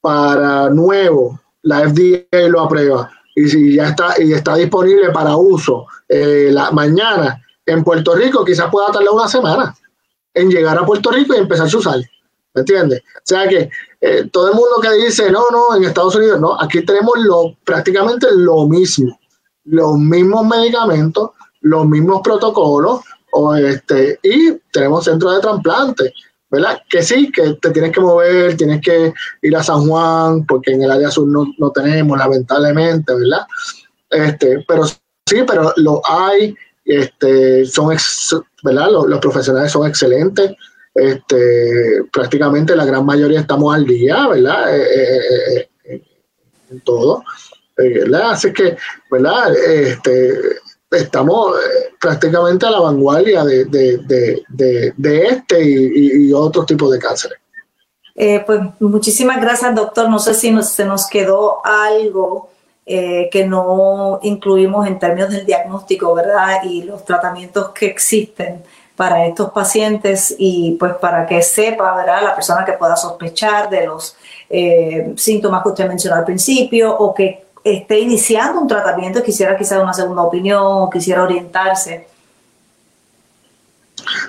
para 0.00 0.70
nuevo, 0.70 1.40
la 1.62 1.80
FDA 1.80 2.48
lo 2.48 2.60
aprueba 2.60 3.10
y 3.34 3.48
si 3.48 3.74
ya 3.74 3.88
está 3.88 4.14
y 4.22 4.32
está 4.32 4.54
disponible 4.54 5.10
para 5.10 5.34
uso 5.34 5.86
eh, 6.08 6.50
la 6.52 6.70
mañana 6.70 7.42
en 7.66 7.82
Puerto 7.82 8.14
Rico, 8.14 8.44
quizás 8.44 8.70
pueda 8.70 8.92
tardar 8.92 9.12
una 9.12 9.26
semana 9.26 9.74
en 10.32 10.48
llegar 10.48 10.78
a 10.78 10.86
Puerto 10.86 11.10
Rico 11.10 11.34
y 11.34 11.38
empezar 11.38 11.66
a 11.66 11.76
usar. 11.76 11.98
¿Me 12.54 12.60
entiendes? 12.60 13.02
O 13.16 13.24
sea 13.24 13.48
que 13.48 13.68
eh, 14.00 14.28
todo 14.30 14.50
el 14.50 14.54
mundo 14.54 14.76
que 14.80 14.92
dice, 14.92 15.28
no, 15.32 15.50
no, 15.50 15.74
en 15.74 15.82
Estados 15.82 16.14
Unidos, 16.14 16.40
no, 16.40 16.56
aquí 16.60 16.84
tenemos 16.84 17.14
lo, 17.16 17.56
prácticamente 17.64 18.28
lo 18.30 18.68
mismo, 18.68 19.18
los 19.64 19.98
mismos 19.98 20.46
medicamentos, 20.46 21.30
los 21.62 21.86
mismos 21.86 22.20
protocolos 22.22 23.00
o 23.32 23.54
este, 23.56 24.18
y 24.22 24.52
tenemos 24.70 25.04
centros 25.04 25.34
de 25.34 25.40
trasplante, 25.40 26.12
¿verdad? 26.50 26.82
Que 26.88 27.02
sí, 27.02 27.32
que 27.32 27.54
te 27.54 27.70
tienes 27.70 27.92
que 27.92 28.00
mover, 28.00 28.56
tienes 28.56 28.80
que 28.82 29.12
ir 29.40 29.56
a 29.56 29.62
San 29.62 29.88
Juan, 29.88 30.44
porque 30.46 30.72
en 30.72 30.82
el 30.82 30.90
área 30.90 31.10
sur 31.10 31.26
no, 31.26 31.46
no 31.58 31.70
tenemos, 31.70 32.18
lamentablemente, 32.18 33.14
¿verdad? 33.14 33.46
Este, 34.10 34.62
pero 34.68 34.84
sí, 34.84 35.42
pero 35.46 35.72
lo 35.76 36.02
hay, 36.06 36.54
este, 36.84 37.64
son, 37.64 37.96
¿verdad? 38.62 38.90
Los, 38.90 39.20
profesionales 39.20 39.72
son 39.72 39.88
excelentes, 39.88 40.52
este, 40.94 42.04
prácticamente 42.12 42.76
la 42.76 42.84
gran 42.84 43.06
mayoría 43.06 43.40
estamos 43.40 43.74
al 43.74 43.86
día, 43.86 44.28
¿verdad? 44.28 44.76
Eh, 44.76 44.82
eh, 44.82 45.68
eh, 45.84 46.02
en 46.70 46.80
todo, 46.80 47.24
¿verdad? 47.78 48.32
Así 48.32 48.52
que, 48.52 48.76
¿verdad? 49.10 49.56
Este, 49.56 50.60
estamos 50.92 51.56
eh, 51.56 51.94
prácticamente 52.00 52.66
a 52.66 52.70
la 52.70 52.80
vanguardia 52.80 53.44
de, 53.44 54.44
este 54.98 55.64
y, 55.64 56.32
otros 56.32 56.66
tipos 56.66 56.92
de 56.92 56.98
cánceres. 56.98 57.38
Eh, 58.14 58.42
pues 58.44 58.60
muchísimas 58.80 59.40
gracias, 59.40 59.74
doctor. 59.74 60.08
No 60.08 60.18
sé 60.18 60.34
si 60.34 60.54
se 60.62 60.84
nos 60.84 61.06
quedó 61.06 61.64
algo 61.64 62.50
eh, 62.84 63.28
que 63.32 63.46
no 63.46 64.20
incluimos 64.22 64.86
en 64.86 64.98
términos 64.98 65.30
del 65.30 65.46
diagnóstico, 65.46 66.14
¿verdad? 66.14 66.62
Y 66.64 66.82
los 66.82 67.04
tratamientos 67.04 67.70
que 67.70 67.86
existen 67.86 68.62
para 68.94 69.26
estos 69.26 69.50
pacientes 69.50 70.34
y 70.38 70.76
pues 70.78 70.94
para 70.96 71.26
que 71.26 71.42
sepa, 71.42 71.96
¿verdad? 71.96 72.22
La 72.22 72.34
persona 72.34 72.64
que 72.64 72.72
pueda 72.72 72.96
sospechar 72.96 73.70
de 73.70 73.86
los 73.86 74.16
síntomas 75.16 75.62
que 75.62 75.68
usted 75.70 75.88
mencionó 75.88 76.16
al 76.16 76.26
principio 76.26 76.94
o 76.94 77.14
que 77.14 77.42
esté 77.64 78.00
iniciando 78.00 78.60
un 78.60 78.68
tratamiento 78.68 79.22
quisiera 79.22 79.56
quizás 79.56 79.82
una 79.82 79.94
segunda 79.94 80.22
opinión 80.22 80.90
quisiera 80.90 81.22
orientarse? 81.22 82.08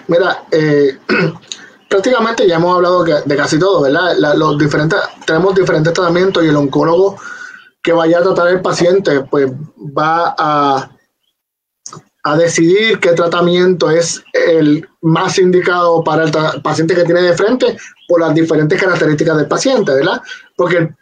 Mira, 0.07 0.43
eh, 0.51 0.97
prácticamente 1.89 2.47
ya 2.47 2.55
hemos 2.55 2.75
hablado 2.75 3.03
de 3.03 3.35
casi 3.35 3.59
todo, 3.59 3.81
¿verdad? 3.81 4.15
los 4.35 4.57
diferentes, 4.57 4.99
tenemos 5.25 5.55
diferentes 5.55 5.93
tratamientos 5.93 6.43
y 6.43 6.47
el 6.47 6.55
oncólogo 6.55 7.17
que 7.81 7.93
vaya 7.93 8.19
a 8.19 8.23
tratar 8.23 8.47
el 8.47 8.61
paciente, 8.61 9.21
pues 9.21 9.51
va 9.77 10.33
a, 10.37 10.89
a 12.23 12.37
decidir 12.37 12.99
qué 12.99 13.11
tratamiento 13.11 13.89
es 13.91 14.23
el 14.31 14.87
más 15.01 15.37
indicado 15.37 16.03
para 16.03 16.23
el 16.23 16.31
paciente 16.61 16.95
que 16.95 17.03
tiene 17.03 17.21
de 17.21 17.35
frente 17.35 17.77
por 18.07 18.21
las 18.21 18.33
diferentes 18.33 18.79
características 18.79 19.37
del 19.37 19.47
paciente, 19.47 19.93
¿verdad? 19.93 20.21
Porque 20.55 20.95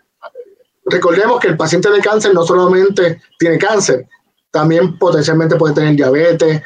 recordemos 0.86 1.40
que 1.40 1.48
el 1.48 1.58
paciente 1.58 1.90
de 1.90 2.02
cáncer 2.02 2.34
no 2.34 2.44
solamente 2.44 3.22
tiene 3.38 3.58
cáncer, 3.58 4.08
también 4.52 4.98
potencialmente 4.98 5.56
puede 5.56 5.74
tener 5.74 5.96
diabetes, 5.96 6.62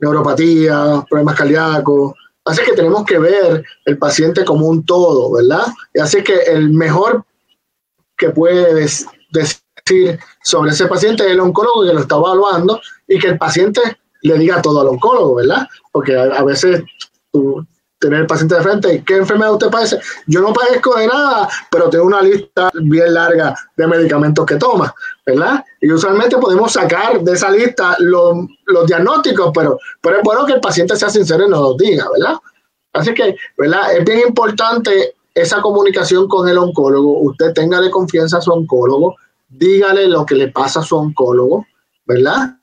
neuropatía, 0.00 1.04
problemas 1.08 1.36
cardíacos. 1.36 2.14
Así 2.44 2.62
que 2.64 2.72
tenemos 2.72 3.04
que 3.04 3.18
ver 3.18 3.64
el 3.84 3.98
paciente 3.98 4.44
como 4.44 4.66
un 4.66 4.84
todo, 4.84 5.32
¿verdad? 5.32 5.66
Y 5.94 6.00
así 6.00 6.22
que 6.22 6.34
el 6.40 6.70
mejor 6.70 7.24
que 8.16 8.30
puede 8.30 8.74
decir 8.74 10.18
sobre 10.42 10.72
ese 10.72 10.86
paciente 10.86 11.24
es 11.24 11.32
el 11.32 11.40
oncólogo 11.40 11.86
que 11.86 11.94
lo 11.94 12.00
está 12.00 12.16
evaluando 12.16 12.80
y 13.08 13.18
que 13.18 13.28
el 13.28 13.38
paciente 13.38 13.80
le 14.22 14.38
diga 14.38 14.60
todo 14.60 14.80
al 14.80 14.88
oncólogo, 14.88 15.36
¿verdad? 15.36 15.68
Porque 15.92 16.16
a 16.16 16.42
veces 16.44 16.82
tú 17.32 17.64
tener 18.02 18.20
el 18.22 18.26
paciente 18.26 18.56
de 18.56 18.62
frente, 18.62 19.04
¿qué 19.06 19.16
enfermedad 19.16 19.52
usted 19.52 19.70
padece? 19.70 20.00
Yo 20.26 20.40
no 20.40 20.52
padezco 20.52 20.96
de 20.96 21.06
nada, 21.06 21.48
pero 21.70 21.88
tengo 21.88 22.04
una 22.04 22.20
lista 22.20 22.68
bien 22.74 23.14
larga 23.14 23.54
de 23.76 23.86
medicamentos 23.86 24.44
que 24.44 24.56
toma, 24.56 24.92
¿verdad? 25.24 25.64
Y 25.80 25.90
usualmente 25.90 26.36
podemos 26.36 26.72
sacar 26.72 27.20
de 27.22 27.32
esa 27.32 27.50
lista 27.50 27.96
los, 28.00 28.34
diagnósticos, 28.86 29.52
pero, 29.54 29.78
pero 30.00 30.16
es 30.16 30.22
bueno 30.24 30.44
que 30.44 30.54
el 30.54 30.60
paciente 30.60 30.96
sea 30.96 31.10
sincero 31.10 31.46
y 31.46 31.50
nos 31.50 31.60
lo 31.60 31.74
diga, 31.74 32.06
¿verdad? 32.12 32.36
Así 32.92 33.14
que, 33.14 33.36
¿verdad? 33.56 33.96
Es 33.96 34.04
bien 34.04 34.20
importante 34.26 35.14
esa 35.32 35.62
comunicación 35.62 36.26
con 36.28 36.48
el 36.48 36.58
oncólogo, 36.58 37.20
usted 37.20 37.52
tenga 37.54 37.80
de 37.80 37.90
confianza 37.90 38.38
a 38.38 38.42
su 38.42 38.50
oncólogo, 38.52 39.14
dígale 39.48 40.08
lo 40.08 40.26
que 40.26 40.34
le 40.34 40.48
pasa 40.48 40.80
a 40.80 40.82
su 40.82 40.96
oncólogo, 40.96 41.64
¿verdad? 42.04 42.56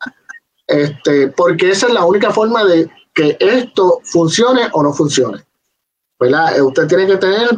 Este, 0.67 1.29
porque 1.29 1.71
esa 1.71 1.87
es 1.87 1.93
la 1.93 2.05
única 2.05 2.29
forma 2.29 2.65
de 2.65 2.89
que 3.19 3.35
esto 3.37 3.99
funcione 4.05 4.69
o 4.71 4.81
no 4.81 4.93
funcione. 4.93 5.43
¿verdad? 6.17 6.57
Eh, 6.57 6.61
usted 6.61 6.87
tiene 6.87 7.05
que 7.05 7.17
tener 7.17 7.49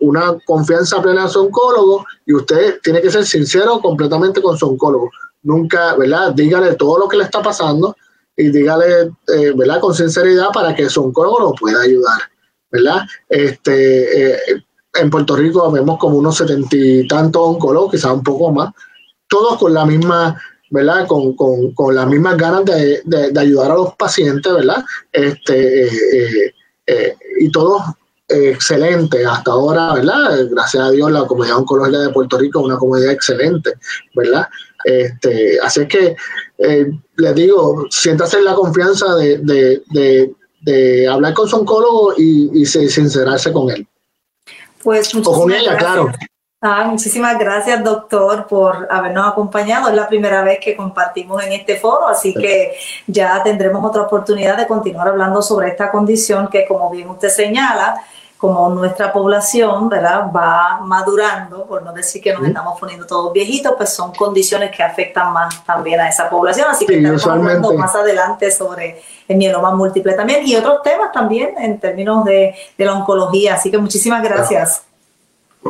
una 0.00 0.36
confianza 0.46 1.00
plena 1.00 1.22
en 1.22 1.28
su 1.28 1.40
oncólogo 1.42 2.04
y 2.26 2.34
usted 2.34 2.80
tiene 2.82 3.00
que 3.00 3.10
ser 3.10 3.24
sincero 3.24 3.80
completamente 3.80 4.42
con 4.42 4.56
su 4.58 4.68
oncólogo. 4.68 5.10
Nunca, 5.42 5.94
¿verdad? 5.94 6.32
Dígale 6.34 6.74
todo 6.74 6.98
lo 6.98 7.08
que 7.08 7.18
le 7.18 7.24
está 7.24 7.40
pasando 7.40 7.96
y 8.36 8.50
dígale, 8.50 9.12
eh, 9.28 9.52
¿verdad? 9.54 9.80
Con 9.80 9.94
sinceridad 9.94 10.48
para 10.52 10.74
que 10.74 10.90
su 10.90 11.04
oncólogo 11.04 11.38
lo 11.38 11.52
pueda 11.52 11.80
ayudar, 11.80 12.20
¿verdad? 12.70 13.02
Este, 13.28 14.32
eh, 14.32 14.64
en 14.94 15.10
Puerto 15.10 15.36
Rico 15.36 15.70
vemos 15.70 15.98
como 15.98 16.18
unos 16.18 16.36
setenta 16.36 16.76
y 16.76 17.06
tantos 17.06 17.42
oncólogos, 17.42 17.92
quizás 17.92 18.12
un 18.12 18.24
poco 18.24 18.50
más, 18.52 18.72
todos 19.28 19.56
con 19.58 19.72
la 19.72 19.84
misma 19.84 20.40
¿verdad? 20.70 21.06
Con, 21.06 21.34
con, 21.34 21.72
con 21.72 21.94
las 21.94 22.06
mismas 22.06 22.36
ganas 22.36 22.64
de, 22.64 23.02
de, 23.04 23.40
ayudar 23.40 23.70
a 23.70 23.74
los 23.74 23.94
pacientes, 23.94 24.52
¿verdad? 24.52 24.84
Este, 25.12 25.86
eh, 25.86 26.54
eh, 26.86 27.16
y 27.40 27.50
todo 27.50 27.82
excelente 28.28 29.24
hasta 29.24 29.52
ahora, 29.52 29.94
¿verdad? 29.94 30.46
Gracias 30.50 30.82
a 30.82 30.90
Dios 30.90 31.10
la 31.10 31.26
comunidad 31.26 31.58
oncológica 31.58 32.00
de 32.00 32.10
Puerto 32.10 32.38
Rico 32.38 32.60
es 32.60 32.66
una 32.66 32.76
comunidad 32.76 33.12
excelente, 33.12 33.72
¿verdad? 34.14 34.46
Este, 34.84 35.58
así 35.60 35.86
que 35.88 36.14
eh, 36.58 36.86
les 37.16 37.34
digo, 37.34 37.86
siéntase 37.90 38.40
la 38.42 38.54
confianza 38.54 39.14
de, 39.16 39.38
de, 39.38 40.32
de, 40.60 41.08
hablar 41.08 41.32
con 41.34 41.48
su 41.48 41.56
oncólogo 41.56 42.14
y, 42.16 42.62
y 42.62 42.66
sincerarse 42.66 43.52
con 43.52 43.70
él. 43.70 43.86
Pues 44.82 45.14
o 45.14 45.22
con 45.22 45.50
ella, 45.50 45.76
claro. 45.76 46.12
Ah, 46.60 46.86
muchísimas 46.86 47.38
gracias, 47.38 47.84
doctor, 47.84 48.48
por 48.48 48.88
habernos 48.90 49.28
acompañado. 49.28 49.88
Es 49.90 49.94
la 49.94 50.08
primera 50.08 50.42
vez 50.42 50.58
que 50.60 50.74
compartimos 50.74 51.40
en 51.44 51.52
este 51.52 51.76
foro, 51.76 52.08
así 52.08 52.34
que 52.34 52.76
ya 53.06 53.40
tendremos 53.44 53.84
otra 53.84 54.02
oportunidad 54.02 54.56
de 54.56 54.66
continuar 54.66 55.06
hablando 55.06 55.40
sobre 55.40 55.68
esta 55.68 55.88
condición 55.88 56.48
que, 56.48 56.66
como 56.66 56.90
bien 56.90 57.08
usted 57.10 57.28
señala, 57.28 58.02
como 58.36 58.70
nuestra 58.70 59.12
población, 59.12 59.88
¿verdad? 59.88 60.32
Va 60.34 60.80
madurando, 60.80 61.64
por 61.64 61.84
no 61.84 61.92
decir 61.92 62.20
que 62.20 62.32
nos 62.32 62.44
estamos 62.44 62.78
poniendo 62.78 63.06
todos 63.06 63.32
viejitos, 63.32 63.74
pues 63.76 63.90
son 63.90 64.12
condiciones 64.12 64.74
que 64.76 64.82
afectan 64.82 65.32
más 65.32 65.64
también 65.64 66.00
a 66.00 66.08
esa 66.08 66.28
población. 66.28 66.66
Así 66.68 66.86
que 66.86 66.96
estamos 66.96 67.24
hablando 67.24 67.72
más 67.74 67.94
adelante 67.94 68.50
sobre 68.50 69.00
el 69.28 69.36
mieloma 69.36 69.72
múltiple 69.76 70.14
también 70.14 70.44
y 70.44 70.56
otros 70.56 70.82
temas 70.82 71.12
también 71.12 71.54
en 71.56 71.78
términos 71.78 72.24
de, 72.24 72.52
de 72.76 72.84
la 72.84 72.94
oncología. 72.94 73.54
Así 73.54 73.70
que 73.70 73.78
muchísimas 73.78 74.24
gracias. 74.24 74.87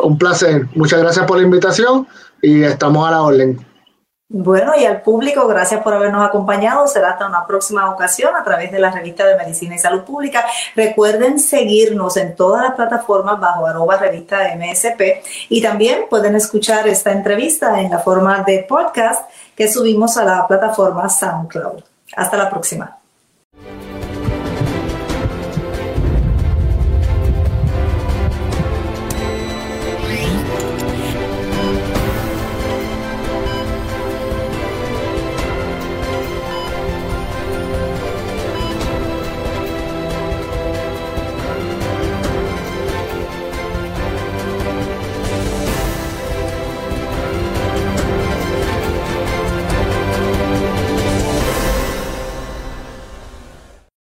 Un 0.02 0.18
placer. 0.18 0.66
Muchas 0.74 1.00
gracias 1.00 1.26
por 1.26 1.38
la 1.38 1.44
invitación 1.44 2.06
y 2.42 2.62
estamos 2.62 3.06
a 3.06 3.12
la 3.12 3.22
orden. 3.22 3.68
Bueno, 4.30 4.74
y 4.78 4.84
al 4.84 5.00
público, 5.00 5.48
gracias 5.48 5.82
por 5.82 5.94
habernos 5.94 6.22
acompañado. 6.26 6.86
Será 6.86 7.12
hasta 7.12 7.26
una 7.26 7.46
próxima 7.46 7.90
ocasión 7.90 8.36
a 8.36 8.44
través 8.44 8.70
de 8.70 8.78
la 8.78 8.90
revista 8.90 9.26
de 9.26 9.36
Medicina 9.36 9.74
y 9.74 9.78
Salud 9.78 10.02
Pública. 10.02 10.44
Recuerden 10.76 11.38
seguirnos 11.38 12.18
en 12.18 12.36
todas 12.36 12.62
las 12.62 12.74
plataformas 12.74 13.40
bajo 13.40 13.66
arroba 13.66 13.96
revista 13.96 14.54
MSP 14.54 15.22
y 15.48 15.62
también 15.62 16.04
pueden 16.10 16.36
escuchar 16.36 16.86
esta 16.86 17.10
entrevista 17.10 17.80
en 17.80 17.90
la 17.90 18.00
forma 18.00 18.44
de 18.46 18.66
podcast 18.68 19.30
que 19.56 19.66
subimos 19.66 20.18
a 20.18 20.24
la 20.26 20.46
plataforma 20.46 21.08
SoundCloud. 21.08 21.82
Hasta 22.14 22.36
la 22.36 22.50
próxima. 22.50 22.97